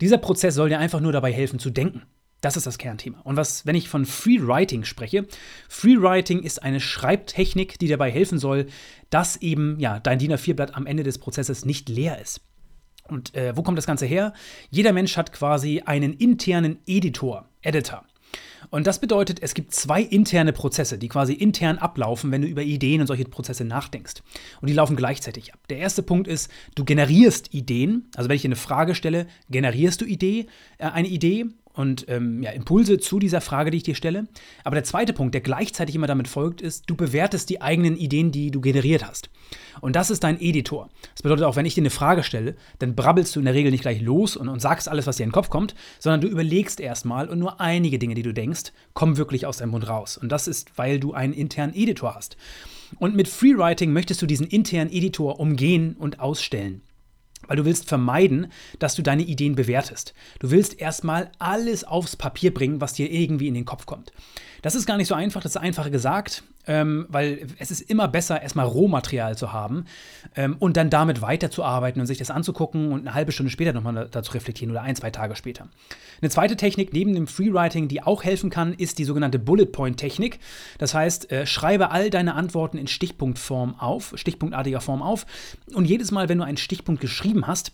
Dieser 0.00 0.18
Prozess 0.18 0.54
soll 0.54 0.68
dir 0.68 0.78
einfach 0.78 1.00
nur 1.00 1.12
dabei 1.12 1.32
helfen 1.32 1.58
zu 1.58 1.70
denken. 1.70 2.02
Das 2.40 2.58
ist 2.58 2.66
das 2.66 2.76
Kernthema. 2.76 3.20
Und 3.22 3.36
was, 3.36 3.64
wenn 3.64 3.74
ich 3.74 3.88
von 3.88 4.04
Freewriting 4.04 4.84
spreche, 4.84 5.26
Freewriting 5.68 6.42
ist 6.42 6.62
eine 6.62 6.78
Schreibtechnik, 6.78 7.78
die 7.78 7.88
dabei 7.88 8.10
helfen 8.10 8.38
soll, 8.38 8.66
dass 9.08 9.36
eben 9.36 9.78
ja, 9.80 9.98
dein 9.98 10.18
DIN 10.18 10.34
A4-Blatt 10.34 10.74
am 10.74 10.84
Ende 10.84 11.04
des 11.04 11.18
Prozesses 11.18 11.64
nicht 11.64 11.88
leer 11.88 12.20
ist. 12.20 12.42
Und 13.08 13.34
äh, 13.34 13.56
wo 13.56 13.62
kommt 13.62 13.78
das 13.78 13.86
Ganze 13.86 14.04
her? 14.04 14.34
Jeder 14.70 14.92
Mensch 14.92 15.16
hat 15.16 15.32
quasi 15.32 15.82
einen 15.86 16.12
internen 16.12 16.78
Editor, 16.86 17.48
Editor. 17.62 18.04
Und 18.70 18.86
das 18.86 19.00
bedeutet, 19.00 19.42
es 19.42 19.54
gibt 19.54 19.74
zwei 19.74 20.02
interne 20.02 20.52
Prozesse, 20.52 20.98
die 20.98 21.08
quasi 21.08 21.32
intern 21.32 21.78
ablaufen, 21.78 22.30
wenn 22.30 22.42
du 22.42 22.48
über 22.48 22.62
Ideen 22.62 23.00
und 23.00 23.06
solche 23.06 23.24
Prozesse 23.24 23.64
nachdenkst. 23.64 24.22
Und 24.60 24.68
die 24.68 24.74
laufen 24.74 24.96
gleichzeitig 24.96 25.52
ab. 25.52 25.60
Der 25.68 25.78
erste 25.78 26.02
Punkt 26.02 26.28
ist, 26.28 26.50
du 26.74 26.84
generierst 26.84 27.52
Ideen. 27.54 28.10
Also 28.16 28.28
wenn 28.28 28.36
ich 28.36 28.42
dir 28.42 28.48
eine 28.48 28.56
Frage 28.56 28.94
stelle, 28.94 29.26
generierst 29.50 30.00
du 30.00 30.04
Idee, 30.04 30.46
äh, 30.78 30.86
eine 30.86 31.08
Idee 31.08 31.46
und 31.74 32.06
ähm, 32.08 32.42
ja, 32.42 32.52
Impulse 32.52 32.98
zu 32.98 33.18
dieser 33.18 33.40
Frage, 33.40 33.70
die 33.70 33.78
ich 33.78 33.82
dir 33.82 33.94
stelle. 33.94 34.26
Aber 34.62 34.74
der 34.74 34.84
zweite 34.84 35.12
Punkt, 35.12 35.34
der 35.34 35.40
gleichzeitig 35.40 35.94
immer 35.94 36.06
damit 36.06 36.28
folgt, 36.28 36.62
ist, 36.62 36.88
du 36.88 36.94
bewertest 36.94 37.50
die 37.50 37.60
eigenen 37.60 37.96
Ideen, 37.96 38.30
die 38.30 38.50
du 38.50 38.60
generiert 38.60 39.06
hast. 39.06 39.28
Und 39.80 39.96
das 39.96 40.10
ist 40.10 40.22
dein 40.24 40.40
Editor. 40.40 40.88
Das 41.12 41.22
bedeutet 41.22 41.44
auch, 41.44 41.56
wenn 41.56 41.66
ich 41.66 41.74
dir 41.74 41.82
eine 41.82 41.90
Frage 41.90 42.22
stelle, 42.22 42.54
dann 42.78 42.94
brabbelst 42.94 43.34
du 43.34 43.40
in 43.40 43.44
der 43.44 43.54
Regel 43.54 43.72
nicht 43.72 43.82
gleich 43.82 44.00
los 44.00 44.36
und, 44.36 44.48
und 44.48 44.60
sagst 44.60 44.88
alles, 44.88 45.06
was 45.06 45.16
dir 45.16 45.24
in 45.24 45.30
den 45.30 45.34
Kopf 45.34 45.50
kommt, 45.50 45.74
sondern 45.98 46.20
du 46.20 46.28
überlegst 46.28 46.80
erstmal 46.80 47.28
und 47.28 47.40
nur 47.40 47.60
einige 47.60 47.98
Dinge, 47.98 48.14
die 48.14 48.22
du 48.22 48.32
denkst, 48.32 48.72
kommen 48.94 49.16
wirklich 49.16 49.44
aus 49.44 49.58
deinem 49.58 49.70
Mund 49.70 49.88
raus. 49.88 50.16
Und 50.16 50.30
das 50.30 50.46
ist, 50.46 50.78
weil 50.78 51.00
du 51.00 51.12
einen 51.12 51.32
internen 51.32 51.74
Editor 51.74 52.14
hast. 52.14 52.36
Und 53.00 53.16
mit 53.16 53.26
Freewriting 53.26 53.92
möchtest 53.92 54.22
du 54.22 54.26
diesen 54.26 54.46
internen 54.46 54.92
Editor 54.92 55.40
umgehen 55.40 55.96
und 55.98 56.20
ausstellen. 56.20 56.82
Weil 57.46 57.56
du 57.56 57.64
willst 57.64 57.88
vermeiden, 57.88 58.48
dass 58.78 58.94
du 58.94 59.02
deine 59.02 59.22
Ideen 59.22 59.54
bewertest. 59.54 60.14
Du 60.38 60.50
willst 60.50 60.80
erstmal 60.80 61.30
alles 61.38 61.84
aufs 61.84 62.16
Papier 62.16 62.52
bringen, 62.52 62.80
was 62.80 62.94
dir 62.94 63.10
irgendwie 63.10 63.48
in 63.48 63.54
den 63.54 63.64
Kopf 63.64 63.86
kommt. 63.86 64.12
Das 64.64 64.74
ist 64.74 64.86
gar 64.86 64.96
nicht 64.96 65.08
so 65.08 65.14
einfach, 65.14 65.42
das 65.42 65.56
ist 65.56 65.60
einfacher 65.60 65.90
gesagt, 65.90 66.42
ähm, 66.66 67.04
weil 67.10 67.48
es 67.58 67.70
ist 67.70 67.82
immer 67.82 68.08
besser, 68.08 68.40
erstmal 68.40 68.64
Rohmaterial 68.64 69.36
zu 69.36 69.52
haben 69.52 69.84
ähm, 70.36 70.56
und 70.58 70.78
dann 70.78 70.88
damit 70.88 71.20
weiterzuarbeiten 71.20 72.00
und 72.00 72.06
sich 72.06 72.16
das 72.16 72.30
anzugucken 72.30 72.90
und 72.90 73.00
eine 73.00 73.12
halbe 73.12 73.30
Stunde 73.30 73.50
später 73.50 73.74
nochmal 73.74 74.08
dazu 74.10 74.32
reflektieren 74.32 74.70
oder 74.70 74.80
ein, 74.80 74.96
zwei 74.96 75.10
Tage 75.10 75.36
später. 75.36 75.68
Eine 76.22 76.30
zweite 76.30 76.56
Technik 76.56 76.94
neben 76.94 77.14
dem 77.14 77.26
Freewriting, 77.26 77.88
die 77.88 78.02
auch 78.02 78.24
helfen 78.24 78.48
kann, 78.48 78.72
ist 78.72 78.98
die 78.98 79.04
sogenannte 79.04 79.38
Bullet 79.38 79.66
Point 79.66 79.98
Technik. 79.98 80.40
Das 80.78 80.94
heißt, 80.94 81.30
äh, 81.30 81.44
schreibe 81.46 81.90
all 81.90 82.08
deine 82.08 82.34
Antworten 82.34 82.78
in 82.78 82.86
Stichpunktform 82.86 83.78
auf, 83.78 84.14
stichpunktartiger 84.16 84.80
Form 84.80 85.02
auf 85.02 85.26
und 85.74 85.84
jedes 85.84 86.10
Mal, 86.10 86.30
wenn 86.30 86.38
du 86.38 86.44
einen 86.44 86.56
Stichpunkt 86.56 87.02
geschrieben 87.02 87.46
hast, 87.46 87.72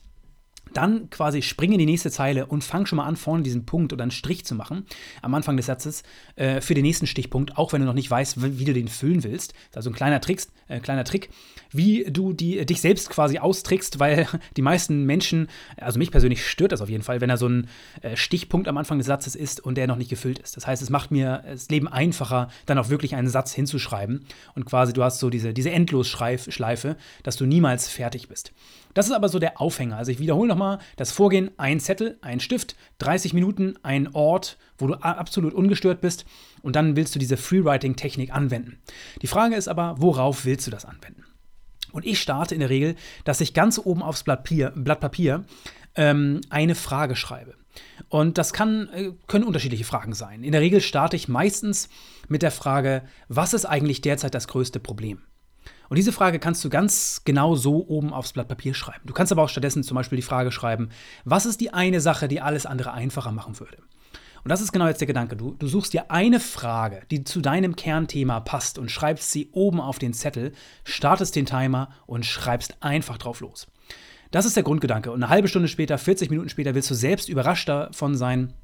dann 0.72 1.10
quasi 1.10 1.42
spring 1.42 1.72
in 1.72 1.78
die 1.78 1.86
nächste 1.86 2.10
Zeile 2.10 2.46
und 2.46 2.64
fang 2.64 2.86
schon 2.86 2.96
mal 2.96 3.06
an, 3.06 3.16
vorne 3.16 3.42
diesen 3.42 3.66
Punkt 3.66 3.92
oder 3.92 4.02
einen 4.02 4.10
Strich 4.10 4.44
zu 4.44 4.54
machen 4.54 4.86
am 5.22 5.34
Anfang 5.34 5.56
des 5.56 5.66
Satzes 5.66 6.02
äh, 6.36 6.60
für 6.60 6.74
den 6.74 6.84
nächsten 6.84 7.06
Stichpunkt, 7.06 7.56
auch 7.56 7.72
wenn 7.72 7.80
du 7.80 7.86
noch 7.86 7.94
nicht 7.94 8.10
weißt, 8.10 8.42
wie, 8.42 8.58
wie 8.58 8.64
du 8.64 8.72
den 8.72 8.88
füllen 8.88 9.24
willst. 9.24 9.52
Das 9.52 9.60
ist 9.60 9.76
also 9.76 9.90
ein 9.90 9.94
kleiner, 9.94 10.20
Tricks, 10.20 10.50
äh, 10.68 10.80
kleiner 10.80 11.04
Trick, 11.04 11.30
wie 11.70 12.04
du 12.04 12.32
die, 12.32 12.64
dich 12.66 12.80
selbst 12.80 13.10
quasi 13.10 13.38
austrickst, 13.38 13.98
weil 13.98 14.26
die 14.56 14.62
meisten 14.62 15.04
Menschen, 15.04 15.48
also 15.76 15.98
mich 15.98 16.10
persönlich 16.10 16.46
stört 16.46 16.72
das 16.72 16.80
auf 16.80 16.88
jeden 16.88 17.02
Fall, 17.02 17.20
wenn 17.20 17.28
da 17.28 17.36
so 17.36 17.48
ein 17.48 17.68
äh, 18.02 18.16
Stichpunkt 18.16 18.68
am 18.68 18.76
Anfang 18.76 18.98
des 18.98 19.06
Satzes 19.06 19.34
ist 19.34 19.60
und 19.60 19.76
der 19.76 19.86
noch 19.86 19.96
nicht 19.96 20.10
gefüllt 20.10 20.38
ist. 20.38 20.56
Das 20.56 20.66
heißt, 20.66 20.82
es 20.82 20.90
macht 20.90 21.10
mir 21.10 21.44
das 21.46 21.68
Leben 21.68 21.88
einfacher, 21.88 22.48
dann 22.66 22.78
auch 22.78 22.88
wirklich 22.88 23.14
einen 23.14 23.28
Satz 23.28 23.52
hinzuschreiben 23.52 24.24
und 24.54 24.64
quasi 24.64 24.92
du 24.92 25.02
hast 25.02 25.18
so 25.18 25.30
diese, 25.30 25.52
diese 25.52 25.70
Endlosschleife, 25.70 26.96
dass 27.22 27.36
du 27.36 27.46
niemals 27.46 27.88
fertig 27.88 28.28
bist. 28.28 28.52
Das 28.94 29.06
ist 29.06 29.12
aber 29.12 29.28
so 29.28 29.38
der 29.38 29.60
Aufhänger. 29.60 29.96
Also 29.96 30.10
ich 30.12 30.18
wiederhole 30.18 30.48
nochmal 30.48 30.78
das 30.96 31.12
Vorgehen, 31.12 31.50
ein 31.56 31.80
Zettel, 31.80 32.18
ein 32.22 32.40
Stift, 32.40 32.76
30 32.98 33.34
Minuten, 33.34 33.74
ein 33.82 34.14
Ort, 34.14 34.58
wo 34.78 34.86
du 34.86 34.94
absolut 34.94 35.54
ungestört 35.54 36.00
bist 36.00 36.24
und 36.62 36.76
dann 36.76 36.96
willst 36.96 37.14
du 37.14 37.18
diese 37.18 37.36
Freewriting-Technik 37.36 38.34
anwenden. 38.34 38.78
Die 39.22 39.26
Frage 39.26 39.56
ist 39.56 39.68
aber, 39.68 39.96
worauf 39.98 40.44
willst 40.44 40.66
du 40.66 40.70
das 40.70 40.84
anwenden? 40.84 41.24
Und 41.92 42.06
ich 42.06 42.20
starte 42.20 42.54
in 42.54 42.60
der 42.60 42.70
Regel, 42.70 42.94
dass 43.24 43.40
ich 43.40 43.54
ganz 43.54 43.78
oben 43.78 44.02
aufs 44.02 44.22
Blatt 44.22 44.44
Papier, 44.44 44.72
Blatt 44.76 45.00
Papier 45.00 45.44
ähm, 45.96 46.40
eine 46.50 46.74
Frage 46.74 47.16
schreibe. 47.16 47.54
Und 48.08 48.38
das 48.38 48.52
kann, 48.52 48.88
äh, 48.92 49.12
können 49.26 49.44
unterschiedliche 49.44 49.84
Fragen 49.84 50.14
sein. 50.14 50.42
In 50.42 50.52
der 50.52 50.60
Regel 50.60 50.80
starte 50.80 51.16
ich 51.16 51.28
meistens 51.28 51.88
mit 52.28 52.42
der 52.42 52.50
Frage, 52.50 53.02
was 53.28 53.54
ist 53.54 53.64
eigentlich 53.64 54.00
derzeit 54.00 54.34
das 54.34 54.48
größte 54.48 54.80
Problem? 54.80 55.20
Und 55.90 55.96
diese 55.96 56.12
Frage 56.12 56.38
kannst 56.38 56.64
du 56.64 56.70
ganz 56.70 57.22
genau 57.24 57.56
so 57.56 57.84
oben 57.88 58.12
aufs 58.12 58.32
Blatt 58.32 58.46
Papier 58.46 58.74
schreiben. 58.74 59.02
Du 59.06 59.12
kannst 59.12 59.32
aber 59.32 59.42
auch 59.42 59.48
stattdessen 59.48 59.82
zum 59.82 59.96
Beispiel 59.96 60.14
die 60.14 60.22
Frage 60.22 60.52
schreiben, 60.52 60.88
was 61.24 61.46
ist 61.46 61.60
die 61.60 61.74
eine 61.74 62.00
Sache, 62.00 62.28
die 62.28 62.40
alles 62.40 62.64
andere 62.64 62.92
einfacher 62.92 63.32
machen 63.32 63.58
würde? 63.58 63.76
Und 64.44 64.48
das 64.48 64.60
ist 64.60 64.70
genau 64.70 64.86
jetzt 64.86 65.00
der 65.00 65.08
Gedanke. 65.08 65.34
Du, 65.34 65.56
du 65.58 65.66
suchst 65.66 65.92
dir 65.92 66.12
eine 66.12 66.38
Frage, 66.38 67.02
die 67.10 67.24
zu 67.24 67.40
deinem 67.40 67.74
Kernthema 67.74 68.38
passt 68.38 68.78
und 68.78 68.88
schreibst 68.88 69.32
sie 69.32 69.50
oben 69.50 69.80
auf 69.80 69.98
den 69.98 70.14
Zettel, 70.14 70.52
startest 70.84 71.34
den 71.34 71.44
Timer 71.44 71.88
und 72.06 72.24
schreibst 72.24 72.80
einfach 72.84 73.18
drauf 73.18 73.40
los. 73.40 73.66
Das 74.30 74.46
ist 74.46 74.54
der 74.54 74.62
Grundgedanke. 74.62 75.10
Und 75.10 75.24
eine 75.24 75.28
halbe 75.28 75.48
Stunde 75.48 75.66
später, 75.66 75.98
40 75.98 76.30
Minuten 76.30 76.48
später, 76.48 76.76
willst 76.76 76.88
du 76.88 76.94
selbst 76.94 77.28
überrascht 77.28 77.68
davon 77.68 78.14
sein, 78.14 78.54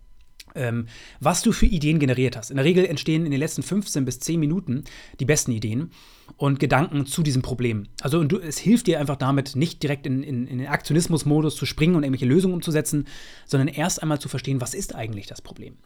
ähm, 0.56 0.86
was 1.20 1.42
du 1.42 1.52
für 1.52 1.66
Ideen 1.66 1.98
generiert 1.98 2.36
hast. 2.36 2.50
In 2.50 2.56
der 2.56 2.64
Regel 2.64 2.84
entstehen 2.84 3.24
in 3.24 3.30
den 3.30 3.40
letzten 3.40 3.62
15 3.62 4.04
bis 4.04 4.20
10 4.20 4.40
Minuten 4.40 4.84
die 5.20 5.24
besten 5.24 5.52
Ideen 5.52 5.90
und 6.36 6.58
Gedanken 6.60 7.06
zu 7.06 7.22
diesem 7.22 7.42
Problem. 7.42 7.86
Also 8.00 8.22
du, 8.24 8.38
es 8.38 8.58
hilft 8.58 8.86
dir 8.86 9.00
einfach 9.00 9.16
damit, 9.16 9.56
nicht 9.56 9.82
direkt 9.82 10.06
in, 10.06 10.22
in, 10.22 10.46
in 10.46 10.58
den 10.58 10.66
Aktionismus-Modus 10.66 11.56
zu 11.56 11.66
springen 11.66 11.94
und 11.94 12.02
irgendwelche 12.02 12.26
Lösungen 12.26 12.54
umzusetzen, 12.54 13.06
sondern 13.46 13.68
erst 13.68 14.02
einmal 14.02 14.18
zu 14.18 14.28
verstehen, 14.28 14.60
was 14.60 14.74
ist 14.74 14.94
eigentlich 14.94 15.26
das 15.26 15.40
Problem. 15.40 15.76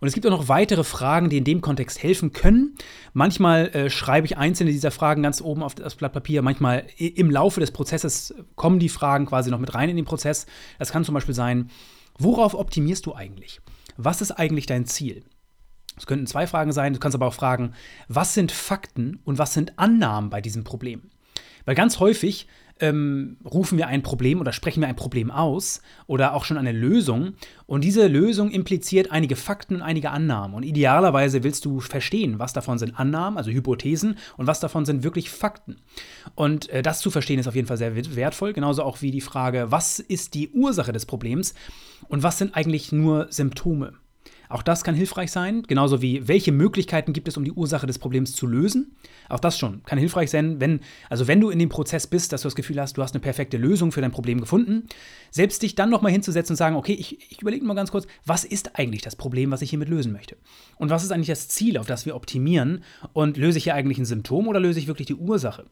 Und 0.00 0.08
es 0.08 0.14
gibt 0.14 0.26
auch 0.26 0.30
noch 0.30 0.48
weitere 0.48 0.84
Fragen, 0.84 1.30
die 1.30 1.38
in 1.38 1.44
dem 1.44 1.60
Kontext 1.60 2.02
helfen 2.02 2.32
können. 2.32 2.74
Manchmal 3.14 3.68
äh, 3.68 3.90
schreibe 3.90 4.26
ich 4.26 4.36
einzelne 4.36 4.70
dieser 4.70 4.90
Fragen 4.90 5.22
ganz 5.22 5.40
oben 5.40 5.62
auf 5.62 5.74
das 5.74 5.94
Blatt 5.94 6.12
Papier. 6.12 6.42
Manchmal 6.42 6.86
im 6.98 7.30
Laufe 7.30 7.60
des 7.60 7.70
Prozesses 7.70 8.34
kommen 8.54 8.78
die 8.78 8.88
Fragen 8.88 9.26
quasi 9.26 9.50
noch 9.50 9.58
mit 9.58 9.74
rein 9.74 9.88
in 9.88 9.96
den 9.96 10.04
Prozess. 10.04 10.46
Das 10.78 10.92
kann 10.92 11.04
zum 11.04 11.14
Beispiel 11.14 11.34
sein, 11.34 11.70
worauf 12.18 12.54
optimierst 12.54 13.06
du 13.06 13.14
eigentlich? 13.14 13.60
Was 13.96 14.20
ist 14.20 14.32
eigentlich 14.32 14.66
dein 14.66 14.86
Ziel? 14.86 15.24
Es 15.96 16.06
könnten 16.06 16.26
zwei 16.26 16.46
Fragen 16.46 16.72
sein, 16.72 16.92
du 16.92 16.98
kannst 16.98 17.14
aber 17.14 17.26
auch 17.26 17.34
fragen, 17.34 17.72
was 18.08 18.34
sind 18.34 18.52
Fakten 18.52 19.20
und 19.24 19.38
was 19.38 19.54
sind 19.54 19.78
Annahmen 19.78 20.30
bei 20.30 20.40
diesem 20.40 20.64
Problem? 20.64 21.10
Weil 21.64 21.74
ganz 21.74 21.98
häufig 21.98 22.46
ähm, 22.80 23.38
rufen 23.44 23.78
wir 23.78 23.86
ein 23.86 24.02
Problem 24.02 24.40
oder 24.40 24.52
sprechen 24.52 24.80
wir 24.80 24.88
ein 24.88 24.96
Problem 24.96 25.30
aus 25.30 25.80
oder 26.06 26.34
auch 26.34 26.44
schon 26.44 26.58
eine 26.58 26.72
Lösung. 26.72 27.34
Und 27.66 27.84
diese 27.84 28.06
Lösung 28.06 28.50
impliziert 28.50 29.10
einige 29.10 29.36
Fakten 29.36 29.76
und 29.76 29.82
einige 29.82 30.10
Annahmen. 30.10 30.54
Und 30.54 30.62
idealerweise 30.62 31.42
willst 31.42 31.64
du 31.64 31.80
verstehen, 31.80 32.38
was 32.38 32.52
davon 32.52 32.78
sind 32.78 32.98
Annahmen, 32.98 33.38
also 33.38 33.50
Hypothesen, 33.50 34.16
und 34.36 34.46
was 34.46 34.60
davon 34.60 34.84
sind 34.84 35.02
wirklich 35.02 35.30
Fakten. 35.30 35.76
Und 36.34 36.68
äh, 36.70 36.82
das 36.82 37.00
zu 37.00 37.10
verstehen 37.10 37.38
ist 37.38 37.48
auf 37.48 37.54
jeden 37.54 37.68
Fall 37.68 37.78
sehr 37.78 37.96
wertvoll. 38.16 38.52
Genauso 38.52 38.82
auch 38.82 39.02
wie 39.02 39.10
die 39.10 39.20
Frage, 39.20 39.66
was 39.70 39.98
ist 39.98 40.34
die 40.34 40.50
Ursache 40.50 40.92
des 40.92 41.06
Problems 41.06 41.54
und 42.08 42.22
was 42.22 42.38
sind 42.38 42.54
eigentlich 42.54 42.92
nur 42.92 43.26
Symptome. 43.30 43.94
Auch 44.48 44.62
das 44.62 44.84
kann 44.84 44.94
hilfreich 44.94 45.30
sein, 45.32 45.62
genauso 45.62 46.02
wie 46.02 46.26
welche 46.28 46.52
Möglichkeiten 46.52 47.12
gibt 47.12 47.28
es, 47.28 47.36
um 47.36 47.44
die 47.44 47.52
Ursache 47.52 47.86
des 47.86 47.98
Problems 47.98 48.32
zu 48.32 48.46
lösen. 48.46 48.96
Auch 49.28 49.40
das 49.40 49.58
schon 49.58 49.82
kann 49.84 49.98
hilfreich 49.98 50.30
sein, 50.30 50.60
wenn 50.60 50.80
also 51.10 51.26
wenn 51.26 51.40
du 51.40 51.50
in 51.50 51.58
dem 51.58 51.68
Prozess 51.68 52.06
bist, 52.06 52.32
dass 52.32 52.42
du 52.42 52.46
das 52.46 52.54
Gefühl 52.54 52.80
hast, 52.80 52.96
du 52.96 53.02
hast 53.02 53.14
eine 53.14 53.20
perfekte 53.20 53.56
Lösung 53.56 53.92
für 53.92 54.00
dein 54.00 54.12
Problem 54.12 54.40
gefunden, 54.40 54.84
selbst 55.30 55.62
dich 55.62 55.74
dann 55.74 55.90
nochmal 55.90 56.12
hinzusetzen 56.12 56.54
und 56.54 56.58
sagen, 56.58 56.76
okay, 56.76 56.94
ich, 56.94 57.30
ich 57.30 57.42
überlege 57.42 57.64
mal 57.64 57.74
ganz 57.74 57.90
kurz, 57.90 58.06
was 58.24 58.44
ist 58.44 58.78
eigentlich 58.78 59.02
das 59.02 59.16
Problem, 59.16 59.50
was 59.50 59.62
ich 59.62 59.70
hiermit 59.70 59.88
lösen 59.88 60.12
möchte? 60.12 60.36
Und 60.76 60.90
was 60.90 61.04
ist 61.04 61.12
eigentlich 61.12 61.28
das 61.28 61.48
Ziel, 61.48 61.78
auf 61.78 61.86
das 61.86 62.06
wir 62.06 62.16
optimieren? 62.16 62.84
Und 63.12 63.36
löse 63.36 63.58
ich 63.58 63.64
hier 63.64 63.74
eigentlich 63.74 63.98
ein 63.98 64.04
Symptom 64.04 64.48
oder 64.48 64.60
löse 64.60 64.78
ich 64.78 64.86
wirklich 64.86 65.06
die 65.06 65.14
Ursache? 65.14 65.66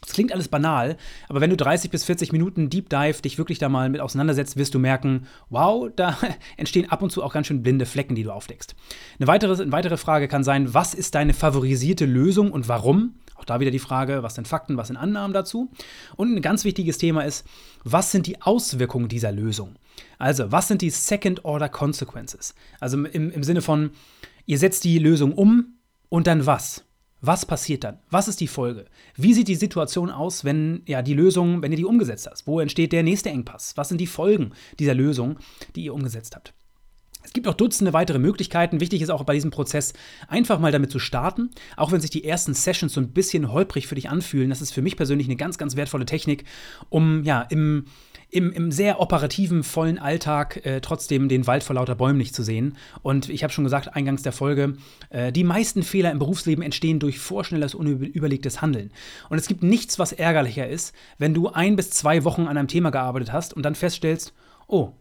Das 0.00 0.12
klingt 0.12 0.32
alles 0.32 0.48
banal, 0.48 0.96
aber 1.28 1.40
wenn 1.40 1.50
du 1.50 1.56
30 1.56 1.90
bis 1.90 2.04
40 2.04 2.30
Minuten 2.32 2.70
Deep 2.70 2.88
Dive 2.88 3.20
dich 3.20 3.36
wirklich 3.36 3.58
da 3.58 3.68
mal 3.68 3.88
mit 3.88 4.00
auseinandersetzt, 4.00 4.56
wirst 4.56 4.74
du 4.74 4.78
merken, 4.78 5.26
wow, 5.50 5.90
da 5.94 6.16
entstehen 6.56 6.90
ab 6.90 7.02
und 7.02 7.10
zu 7.10 7.22
auch 7.22 7.32
ganz 7.32 7.48
schön 7.48 7.62
blinde 7.62 7.86
Flecken, 7.86 8.14
die 8.14 8.22
du 8.22 8.30
aufdeckst. 8.30 8.76
Eine 9.18 9.26
weitere, 9.26 9.60
eine 9.60 9.72
weitere 9.72 9.96
Frage 9.96 10.28
kann 10.28 10.44
sein, 10.44 10.72
was 10.72 10.94
ist 10.94 11.14
deine 11.14 11.34
favorisierte 11.34 12.06
Lösung 12.06 12.52
und 12.52 12.68
warum? 12.68 13.14
Auch 13.34 13.44
da 13.44 13.60
wieder 13.60 13.70
die 13.70 13.78
Frage, 13.78 14.22
was 14.22 14.34
sind 14.34 14.48
Fakten, 14.48 14.76
was 14.76 14.88
sind 14.88 14.96
Annahmen 14.96 15.32
dazu? 15.32 15.70
Und 16.16 16.34
ein 16.34 16.42
ganz 16.42 16.64
wichtiges 16.64 16.98
Thema 16.98 17.22
ist, 17.22 17.46
was 17.84 18.10
sind 18.10 18.26
die 18.26 18.42
Auswirkungen 18.42 19.08
dieser 19.08 19.32
Lösung? 19.32 19.76
Also, 20.18 20.50
was 20.50 20.68
sind 20.68 20.82
die 20.82 20.90
Second-Order 20.90 21.68
Consequences? 21.68 22.54
Also 22.80 22.96
im, 23.04 23.30
im 23.30 23.42
Sinne 23.44 23.62
von, 23.62 23.90
ihr 24.46 24.58
setzt 24.58 24.84
die 24.84 24.98
Lösung 24.98 25.32
um 25.32 25.78
und 26.08 26.26
dann 26.26 26.46
was? 26.46 26.84
Was 27.20 27.44
passiert 27.44 27.82
dann? 27.82 27.98
Was 28.10 28.28
ist 28.28 28.40
die 28.40 28.46
Folge? 28.46 28.84
Wie 29.16 29.34
sieht 29.34 29.48
die 29.48 29.56
Situation 29.56 30.10
aus, 30.10 30.44
wenn 30.44 30.82
ja 30.86 31.02
die 31.02 31.14
Lösung, 31.14 31.62
wenn 31.62 31.72
ihr 31.72 31.78
die 31.78 31.84
umgesetzt 31.84 32.26
habt? 32.26 32.46
Wo 32.46 32.60
entsteht 32.60 32.92
der 32.92 33.02
nächste 33.02 33.30
Engpass? 33.30 33.76
Was 33.76 33.88
sind 33.88 34.00
die 34.00 34.06
Folgen 34.06 34.52
dieser 34.78 34.94
Lösung, 34.94 35.38
die 35.74 35.84
ihr 35.84 35.94
umgesetzt 35.94 36.36
habt? 36.36 36.54
Es 37.22 37.32
gibt 37.32 37.46
auch 37.46 37.54
Dutzende 37.54 37.92
weitere 37.92 38.18
Möglichkeiten. 38.18 38.80
Wichtig 38.80 39.02
ist 39.02 39.10
auch 39.10 39.24
bei 39.24 39.34
diesem 39.34 39.50
Prozess 39.50 39.92
einfach 40.28 40.58
mal 40.58 40.72
damit 40.72 40.90
zu 40.90 40.98
starten. 40.98 41.50
Auch 41.76 41.92
wenn 41.92 42.00
sich 42.00 42.10
die 42.10 42.24
ersten 42.24 42.54
Sessions 42.54 42.94
so 42.94 43.00
ein 43.00 43.10
bisschen 43.10 43.52
holprig 43.52 43.86
für 43.86 43.94
dich 43.94 44.08
anfühlen, 44.08 44.50
das 44.50 44.62
ist 44.62 44.72
für 44.72 44.82
mich 44.82 44.96
persönlich 44.96 45.26
eine 45.26 45.36
ganz, 45.36 45.58
ganz 45.58 45.76
wertvolle 45.76 46.06
Technik, 46.06 46.44
um 46.88 47.24
ja 47.24 47.42
im 47.42 47.84
im, 48.30 48.52
im 48.52 48.70
sehr 48.72 49.00
operativen, 49.00 49.62
vollen 49.62 49.98
Alltag 49.98 50.64
äh, 50.66 50.80
trotzdem 50.80 51.28
den 51.28 51.46
Wald 51.46 51.62
vor 51.62 51.74
lauter 51.74 51.94
Bäumen 51.94 52.18
nicht 52.18 52.34
zu 52.34 52.42
sehen. 52.42 52.76
Und 53.02 53.28
ich 53.28 53.42
habe 53.42 53.52
schon 53.52 53.64
gesagt, 53.64 53.94
eingangs 53.96 54.22
der 54.22 54.32
Folge, 54.32 54.76
äh, 55.10 55.32
die 55.32 55.44
meisten 55.44 55.82
Fehler 55.82 56.10
im 56.10 56.18
Berufsleben 56.18 56.62
entstehen 56.62 56.98
durch 56.98 57.18
vorschnelles, 57.18 57.74
unüberlegtes 57.74 58.60
Handeln. 58.60 58.92
Und 59.30 59.38
es 59.38 59.48
gibt 59.48 59.62
nichts, 59.62 59.98
was 59.98 60.12
ärgerlicher 60.12 60.68
ist, 60.68 60.94
wenn 61.16 61.32
du 61.32 61.48
ein 61.48 61.76
bis 61.76 61.90
zwei 61.90 62.24
Wochen 62.24 62.42
an 62.42 62.58
einem 62.58 62.68
Thema 62.68 62.90
gearbeitet 62.90 63.32
hast 63.32 63.54
und 63.54 63.62
dann 63.62 63.74
feststellst, 63.74 64.34
oh, 64.66 64.92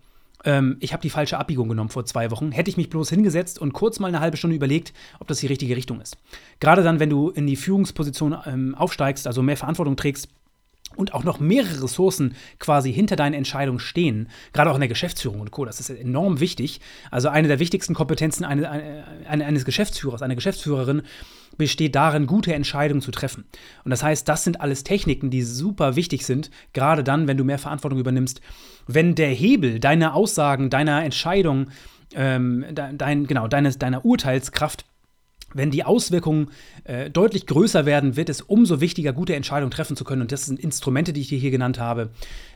ähm, 0.46 0.78
ich 0.80 0.94
habe 0.94 1.02
die 1.02 1.10
falsche 1.10 1.38
Abbiegung 1.38 1.70
genommen 1.70 1.90
vor 1.90 2.06
zwei 2.06 2.32
Wochen. 2.32 2.52
Hätte 2.52 2.70
ich 2.70 2.78
mich 2.78 2.90
bloß 2.90 3.10
hingesetzt 3.10 3.60
und 3.60 3.74
kurz 3.74 4.00
mal 4.00 4.08
eine 4.08 4.20
halbe 4.20 4.38
Stunde 4.38 4.56
überlegt, 4.56 4.94
ob 5.20 5.28
das 5.28 5.40
die 5.40 5.48
richtige 5.48 5.76
Richtung 5.76 6.02
ist. 6.02 6.18
Gerade 6.60 6.84
dann, 6.84 7.00
wenn 7.00 7.10
du 7.10 7.30
in 7.30 7.48
die 7.48 7.56
Führungsposition 7.56 8.36
ähm, 8.46 8.76
aufsteigst, 8.76 9.28
also 9.28 9.42
mehr 9.42 9.58
Verantwortung 9.58 9.96
trägst, 9.96 10.30
und 10.96 11.14
auch 11.14 11.24
noch 11.24 11.40
mehrere 11.40 11.84
Ressourcen 11.84 12.36
quasi 12.60 12.92
hinter 12.92 13.16
deinen 13.16 13.34
Entscheidungen 13.34 13.80
stehen, 13.80 14.30
gerade 14.54 14.72
auch 14.72 14.76
in 14.76 14.82
der 14.82 14.88
Geschäftsführung 14.88 15.42
und 15.42 15.52
Co. 15.52 15.66
Das 15.66 15.80
ist 15.80 15.90
enorm 15.90 16.40
wichtig. 16.40 16.82
Also 17.12 17.30
eine 17.30 17.48
der 17.48 17.60
wichtigsten 17.60 17.94
Kompetenzen 17.94 18.46
eine, 18.46 18.70
eine, 19.28 19.46
eines 19.46 19.66
Geschäftsführers, 19.66 20.22
einer 20.22 20.36
Geschäftsführerin 20.36 21.04
besteht 21.58 21.96
darin, 21.96 22.28
gute 22.28 22.54
Entscheidungen 22.54 23.02
zu 23.02 23.12
treffen. 23.12 23.46
Und 23.84 23.92
das 23.92 24.04
heißt, 24.04 24.28
das 24.28 24.44
sind 24.44 24.62
alles 24.62 24.84
Techniken, 24.84 25.30
die 25.30 25.44
super 25.44 25.96
wichtig 25.96 26.26
sind, 26.26 26.52
gerade 26.74 27.04
dann, 27.04 27.28
wenn 27.28 27.38
du 27.38 27.44
mehr 27.44 27.60
Verantwortung 27.60 28.00
übernimmst. 28.00 28.42
Wenn 28.88 29.16
der 29.16 29.30
Hebel 29.30 29.80
deiner 29.80 30.14
Aussagen, 30.14 30.70
deiner 30.70 31.04
Entscheidung, 31.04 31.68
ähm, 32.16 32.66
dein, 32.74 33.28
genau, 33.28 33.48
deines, 33.48 33.78
deiner 33.78 34.06
Urteilskraft 34.06 34.86
wenn 35.54 35.72
die 35.72 35.86
Auswirkungen 35.86 36.52
äh, 36.84 37.10
deutlich 37.10 37.46
größer 37.48 37.86
werden, 37.86 38.16
wird 38.18 38.30
es 38.30 38.42
umso 38.42 38.82
wichtiger, 38.82 39.14
gute 39.14 39.36
Entscheidungen 39.36 39.72
treffen 39.72 39.96
zu 39.96 40.04
können. 40.04 40.22
Und 40.22 40.32
das 40.32 40.46
sind 40.46 40.60
Instrumente, 40.60 41.14
die 41.14 41.22
ich 41.22 41.30
dir 41.30 41.40
hier 41.40 41.52
genannt 41.52 41.80
habe, 41.80 42.10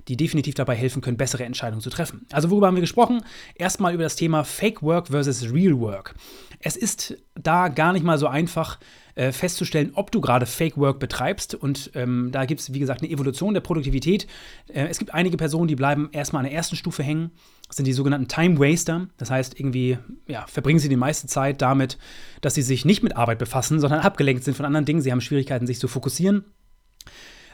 die 0.07 0.17
definitiv 0.17 0.55
dabei 0.55 0.75
helfen 0.75 1.01
können, 1.01 1.17
bessere 1.17 1.43
Entscheidungen 1.43 1.81
zu 1.81 1.89
treffen. 1.89 2.25
Also 2.31 2.49
worüber 2.49 2.67
haben 2.67 2.75
wir 2.75 2.81
gesprochen? 2.81 3.21
Erstmal 3.55 3.93
über 3.93 4.03
das 4.03 4.15
Thema 4.15 4.43
Fake 4.43 4.81
Work 4.81 5.07
versus 5.07 5.51
Real 5.51 5.79
Work. 5.79 6.15
Es 6.59 6.75
ist 6.75 7.17
da 7.35 7.69
gar 7.69 7.93
nicht 7.93 8.03
mal 8.03 8.17
so 8.17 8.27
einfach 8.27 8.79
äh, 9.15 9.31
festzustellen, 9.31 9.91
ob 9.93 10.11
du 10.11 10.21
gerade 10.21 10.45
Fake 10.45 10.77
Work 10.77 10.99
betreibst. 10.99 11.55
Und 11.55 11.91
ähm, 11.95 12.29
da 12.31 12.45
gibt 12.45 12.61
es, 12.61 12.73
wie 12.73 12.79
gesagt, 12.79 13.01
eine 13.01 13.11
Evolution 13.11 13.53
der 13.53 13.61
Produktivität. 13.61 14.27
Äh, 14.67 14.87
es 14.87 14.99
gibt 14.99 15.13
einige 15.13 15.37
Personen, 15.37 15.67
die 15.67 15.75
bleiben 15.75 16.09
erstmal 16.11 16.41
an 16.41 16.49
der 16.49 16.53
ersten 16.55 16.75
Stufe 16.75 17.03
hängen. 17.03 17.31
Das 17.67 17.77
sind 17.77 17.85
die 17.85 17.93
sogenannten 17.93 18.27
Time 18.27 18.59
Waster. 18.59 19.07
Das 19.17 19.31
heißt, 19.31 19.59
irgendwie 19.59 19.97
ja, 20.27 20.45
verbringen 20.47 20.79
sie 20.79 20.89
die 20.89 20.95
meiste 20.95 21.27
Zeit 21.27 21.61
damit, 21.61 21.97
dass 22.41 22.53
sie 22.53 22.61
sich 22.61 22.85
nicht 22.85 23.03
mit 23.03 23.15
Arbeit 23.15 23.39
befassen, 23.39 23.79
sondern 23.79 24.01
abgelenkt 24.01 24.43
sind 24.43 24.55
von 24.55 24.65
anderen 24.65 24.85
Dingen. 24.85 25.01
Sie 25.01 25.11
haben 25.11 25.21
Schwierigkeiten, 25.21 25.67
sich 25.67 25.79
zu 25.79 25.87
fokussieren. 25.87 26.45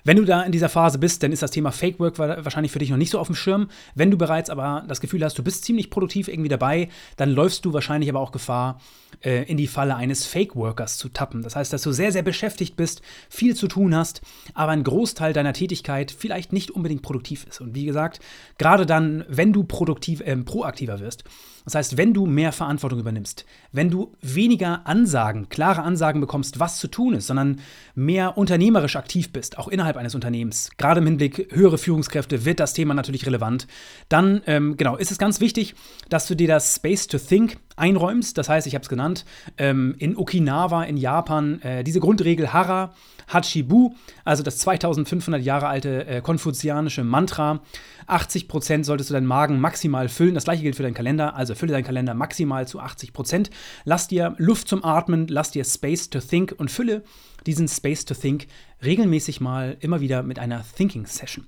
Wenn 0.07 0.15
du 0.15 0.23
da 0.23 0.41
in 0.43 0.53
dieser 0.53 0.69
Phase 0.69 0.99
bist, 0.99 1.21
dann 1.21 1.33
ist 1.33 1.41
das 1.41 1.51
Thema 1.51 1.73
Fake 1.73 1.99
Work 1.99 2.17
wahrscheinlich 2.17 2.71
für 2.71 2.79
dich 2.79 2.91
noch 2.91 2.97
nicht 2.97 3.09
so 3.11 3.19
auf 3.19 3.27
dem 3.27 3.35
Schirm. 3.35 3.67
Wenn 3.93 4.09
du 4.09 4.17
bereits 4.17 4.49
aber 4.49 4.85
das 4.87 5.01
Gefühl 5.01 5.21
hast, 5.21 5.37
du 5.37 5.43
bist 5.43 5.65
ziemlich 5.65 5.89
produktiv 5.89 6.29
irgendwie 6.29 6.47
dabei, 6.47 6.87
dann 7.17 7.29
läufst 7.29 7.65
du 7.65 7.73
wahrscheinlich 7.73 8.09
aber 8.09 8.21
auch 8.21 8.31
Gefahr, 8.31 8.79
äh, 9.21 9.43
in 9.43 9.57
die 9.57 9.67
Falle 9.67 9.97
eines 9.97 10.25
Fake 10.25 10.55
Workers 10.55 10.97
zu 10.97 11.09
tappen. 11.09 11.41
Das 11.41 11.57
heißt, 11.57 11.73
dass 11.73 11.81
du 11.81 11.91
sehr, 11.91 12.13
sehr 12.13 12.21
beschäftigt 12.21 12.77
bist, 12.77 13.01
viel 13.29 13.53
zu 13.55 13.67
tun 13.67 13.93
hast, 13.93 14.21
aber 14.53 14.71
ein 14.71 14.85
Großteil 14.85 15.33
deiner 15.33 15.53
Tätigkeit 15.53 16.11
vielleicht 16.11 16.53
nicht 16.53 16.71
unbedingt 16.71 17.01
produktiv 17.01 17.45
ist. 17.45 17.59
Und 17.59 17.75
wie 17.75 17.85
gesagt, 17.85 18.21
gerade 18.57 18.85
dann, 18.85 19.25
wenn 19.27 19.51
du 19.51 19.65
produktiv, 19.65 20.21
äh, 20.21 20.37
proaktiver 20.37 21.01
wirst, 21.01 21.25
das 21.65 21.75
heißt, 21.75 21.97
wenn 21.97 22.13
du 22.13 22.25
mehr 22.25 22.53
Verantwortung 22.53 22.99
übernimmst, 22.99 23.45
wenn 23.73 23.89
du 23.89 24.15
weniger 24.21 24.87
Ansagen, 24.87 25.49
klare 25.49 25.81
Ansagen 25.81 26.21
bekommst, 26.21 26.61
was 26.61 26.77
zu 26.77 26.87
tun 26.87 27.13
ist, 27.13 27.27
sondern 27.27 27.59
mehr 27.93 28.37
unternehmerisch 28.37 28.95
aktiv 28.95 29.33
bist, 29.33 29.57
auch 29.57 29.67
innerhalb 29.67 29.96
eines 29.97 30.15
Unternehmens, 30.15 30.69
gerade 30.77 30.99
im 30.99 31.05
Hinblick 31.05 31.47
höhere 31.51 31.77
Führungskräfte, 31.77 32.45
wird 32.45 32.59
das 32.59 32.73
Thema 32.73 32.93
natürlich 32.93 33.25
relevant. 33.25 33.67
Dann, 34.09 34.41
ähm, 34.47 34.77
genau, 34.77 34.95
ist 34.95 35.11
es 35.11 35.17
ganz 35.17 35.39
wichtig, 35.39 35.75
dass 36.09 36.27
du 36.27 36.35
dir 36.35 36.47
das 36.47 36.75
Space 36.75 37.07
to 37.07 37.17
Think 37.17 37.57
einräumst. 37.75 38.37
Das 38.37 38.49
heißt, 38.49 38.67
ich 38.67 38.75
habe 38.75 38.83
es 38.83 38.89
genannt, 38.89 39.25
ähm, 39.57 39.95
in 39.99 40.17
Okinawa 40.17 40.83
in 40.83 40.97
Japan 40.97 41.61
äh, 41.61 41.83
diese 41.83 41.99
Grundregel 41.99 42.53
Hara 42.53 42.93
Hachibu, 43.27 43.93
also 44.23 44.43
das 44.43 44.57
2500 44.59 45.41
Jahre 45.41 45.67
alte 45.67 46.07
äh, 46.07 46.21
konfuzianische 46.21 47.03
Mantra. 47.03 47.61
80 48.07 48.47
Prozent 48.47 48.85
solltest 48.85 49.09
du 49.09 49.13
deinen 49.13 49.27
Magen 49.27 49.59
maximal 49.59 50.07
füllen. 50.09 50.33
Das 50.35 50.45
gleiche 50.45 50.63
gilt 50.63 50.75
für 50.75 50.83
deinen 50.83 50.93
Kalender. 50.93 51.35
Also 51.35 51.53
fülle 51.55 51.73
deinen 51.73 51.83
Kalender 51.83 52.13
maximal 52.13 52.67
zu 52.67 52.79
80 52.79 53.13
Prozent. 53.13 53.49
Lass 53.83 54.07
dir 54.07 54.35
Luft 54.37 54.67
zum 54.67 54.83
Atmen, 54.83 55.27
lass 55.27 55.51
dir 55.51 55.65
Space 55.65 56.09
to 56.09 56.19
Think 56.19 56.55
und 56.57 56.71
fülle 56.71 57.03
diesen 57.45 57.67
Space 57.67 58.05
to 58.05 58.13
Think 58.13 58.47
regelmäßig 58.83 59.41
mal 59.41 59.77
immer 59.79 60.01
wieder 60.01 60.23
mit 60.23 60.39
einer 60.39 60.63
Thinking 60.75 61.05
Session. 61.05 61.47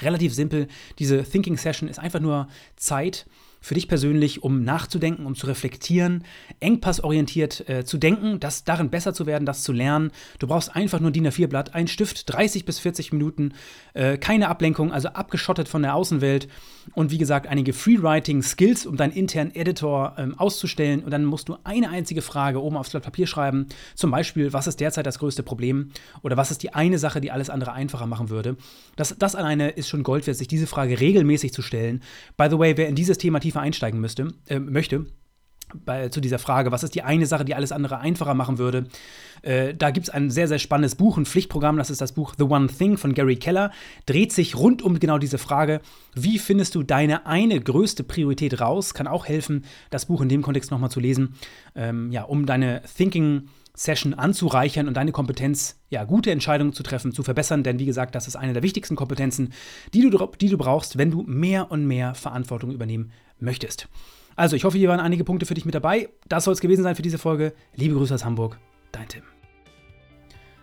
Relativ 0.00 0.34
simpel. 0.34 0.68
Diese 0.98 1.22
Thinking 1.22 1.58
Session 1.58 1.88
ist 1.88 1.98
einfach 1.98 2.20
nur 2.20 2.48
Zeit, 2.76 3.26
für 3.62 3.74
dich 3.74 3.88
persönlich, 3.88 4.42
um 4.42 4.64
nachzudenken, 4.64 5.24
um 5.24 5.34
zu 5.34 5.46
reflektieren, 5.46 6.24
engpassorientiert 6.60 7.68
äh, 7.68 7.84
zu 7.84 7.96
denken, 7.96 8.40
das 8.40 8.64
darin 8.64 8.90
besser 8.90 9.14
zu 9.14 9.24
werden, 9.24 9.46
das 9.46 9.62
zu 9.62 9.72
lernen. 9.72 10.10
Du 10.40 10.48
brauchst 10.48 10.74
einfach 10.74 11.00
nur 11.00 11.12
DIN 11.12 11.28
A4-Blatt, 11.28 11.74
ein 11.74 11.86
Stift, 11.86 12.30
30 12.30 12.64
bis 12.64 12.80
40 12.80 13.12
Minuten, 13.12 13.54
äh, 13.94 14.18
keine 14.18 14.48
Ablenkung, 14.48 14.92
also 14.92 15.08
abgeschottet 15.08 15.68
von 15.68 15.82
der 15.82 15.94
Außenwelt 15.94 16.48
und 16.94 17.12
wie 17.12 17.18
gesagt 17.18 17.46
einige 17.46 17.72
Freewriting-Skills, 17.72 18.84
um 18.84 18.96
deinen 18.96 19.12
internen 19.12 19.54
Editor 19.54 20.16
ähm, 20.18 20.38
auszustellen. 20.38 21.04
Und 21.04 21.12
dann 21.12 21.24
musst 21.24 21.48
du 21.48 21.56
eine 21.62 21.90
einzige 21.90 22.20
Frage 22.20 22.60
oben 22.60 22.76
aufs 22.76 22.90
Blatt 22.90 23.04
Papier 23.04 23.28
schreiben, 23.28 23.68
zum 23.94 24.10
Beispiel, 24.10 24.52
was 24.52 24.66
ist 24.66 24.80
derzeit 24.80 25.06
das 25.06 25.20
größte 25.20 25.44
Problem 25.44 25.92
oder 26.22 26.36
was 26.36 26.50
ist 26.50 26.64
die 26.64 26.74
eine 26.74 26.98
Sache, 26.98 27.20
die 27.20 27.30
alles 27.30 27.48
andere 27.48 27.72
einfacher 27.72 28.06
machen 28.06 28.28
würde. 28.28 28.56
Das, 28.96 29.14
das 29.16 29.36
alleine 29.36 29.70
ist 29.70 29.88
schon 29.88 30.02
Gold 30.02 30.26
wert, 30.26 30.36
sich 30.36 30.48
diese 30.48 30.66
Frage 30.66 30.98
regelmäßig 30.98 31.52
zu 31.52 31.62
stellen. 31.62 32.02
By 32.36 32.48
the 32.50 32.58
way, 32.58 32.76
wer 32.76 32.88
in 32.88 32.96
dieses 32.96 33.18
Thema 33.18 33.38
tief 33.38 33.51
tiefer 33.52 33.60
einsteigen 33.60 34.00
müsste, 34.00 34.28
äh, 34.46 34.58
möchte, 34.58 35.06
bei, 35.74 36.08
zu 36.08 36.20
dieser 36.20 36.38
Frage, 36.38 36.70
was 36.72 36.82
ist 36.82 36.94
die 36.94 37.02
eine 37.02 37.26
Sache, 37.26 37.44
die 37.44 37.54
alles 37.54 37.72
andere 37.72 37.98
einfacher 37.98 38.34
machen 38.34 38.58
würde. 38.58 38.86
Äh, 39.42 39.74
da 39.74 39.90
gibt 39.90 40.08
es 40.08 40.12
ein 40.12 40.30
sehr, 40.30 40.48
sehr 40.48 40.58
spannendes 40.58 40.94
Buch, 40.94 41.16
ein 41.16 41.26
Pflichtprogramm, 41.26 41.76
das 41.76 41.90
ist 41.90 42.00
das 42.00 42.12
Buch 42.12 42.34
The 42.36 42.44
One 42.44 42.66
Thing 42.66 42.96
von 42.96 43.14
Gary 43.14 43.36
Keller, 43.36 43.70
dreht 44.06 44.32
sich 44.32 44.56
rund 44.56 44.82
um 44.82 44.98
genau 44.98 45.18
diese 45.18 45.38
Frage, 45.38 45.80
wie 46.14 46.38
findest 46.38 46.74
du 46.74 46.82
deine 46.82 47.26
eine 47.26 47.60
größte 47.60 48.04
Priorität 48.04 48.60
raus? 48.60 48.94
Kann 48.94 49.06
auch 49.06 49.26
helfen, 49.26 49.64
das 49.90 50.06
Buch 50.06 50.20
in 50.20 50.28
dem 50.28 50.42
Kontext 50.42 50.70
nochmal 50.70 50.90
zu 50.90 51.00
lesen, 51.00 51.34
ähm, 51.74 52.10
ja, 52.12 52.24
um 52.24 52.46
deine 52.46 52.82
Thinking- 52.96 53.48
Session 53.74 54.12
anzureichern 54.12 54.86
und 54.86 54.98
deine 54.98 55.12
Kompetenz, 55.12 55.80
ja, 55.88 56.04
gute 56.04 56.30
Entscheidungen 56.30 56.74
zu 56.74 56.82
treffen, 56.82 57.12
zu 57.12 57.22
verbessern. 57.22 57.62
Denn 57.62 57.78
wie 57.78 57.86
gesagt, 57.86 58.14
das 58.14 58.28
ist 58.28 58.36
eine 58.36 58.52
der 58.52 58.62
wichtigsten 58.62 58.96
Kompetenzen, 58.96 59.54
die 59.94 60.08
du, 60.08 60.28
die 60.40 60.50
du 60.50 60.58
brauchst, 60.58 60.98
wenn 60.98 61.10
du 61.10 61.22
mehr 61.22 61.70
und 61.70 61.86
mehr 61.86 62.14
Verantwortung 62.14 62.70
übernehmen 62.70 63.12
möchtest. 63.42 63.88
Also, 64.36 64.56
ich 64.56 64.64
hoffe, 64.64 64.78
hier 64.78 64.88
waren 64.88 65.00
einige 65.00 65.24
Punkte 65.24 65.46
für 65.46 65.54
dich 65.54 65.64
mit 65.64 65.74
dabei. 65.74 66.08
Das 66.26 66.44
soll 66.44 66.54
es 66.54 66.60
gewesen 66.60 66.82
sein 66.82 66.96
für 66.96 67.02
diese 67.02 67.18
Folge. 67.18 67.52
Liebe 67.74 67.94
Grüße 67.94 68.14
aus 68.14 68.24
Hamburg, 68.24 68.58
dein 68.92 69.08
Tim. 69.08 69.22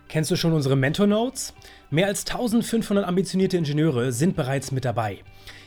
Kennst 0.08 0.32
du 0.32 0.36
schon 0.36 0.52
unsere 0.52 0.74
Mentor 0.74 1.06
Notes? 1.06 1.54
Mehr 1.90 2.08
als 2.08 2.26
1500 2.26 3.06
ambitionierte 3.06 3.56
Ingenieure 3.56 4.10
sind 4.10 4.34
bereits 4.34 4.72
mit 4.72 4.84
dabei. 4.84 5.22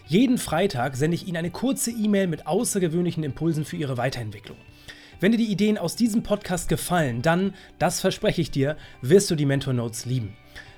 Jeden 0.05 0.37
Freitag 0.37 0.97
sende 0.97 1.15
ich 1.15 1.27
Ihnen 1.27 1.37
eine 1.37 1.49
kurze 1.49 1.91
E-Mail 1.91 2.27
mit 2.27 2.45
außergewöhnlichen 2.45 3.23
Impulsen 3.23 3.63
für 3.63 3.77
Ihre 3.77 3.95
Weiterentwicklung. 3.95 4.57
Wenn 5.21 5.31
dir 5.31 5.37
die 5.37 5.49
Ideen 5.49 5.77
aus 5.77 5.95
diesem 5.95 6.23
Podcast 6.23 6.67
gefallen, 6.67 7.21
dann, 7.21 7.53
das 7.79 8.01
verspreche 8.01 8.41
ich 8.41 8.51
dir, 8.51 8.75
wirst 9.01 9.31
du 9.31 9.35
die 9.35 9.45
Mentor 9.45 9.73
Notes 9.73 10.05
lieben. 10.05 10.35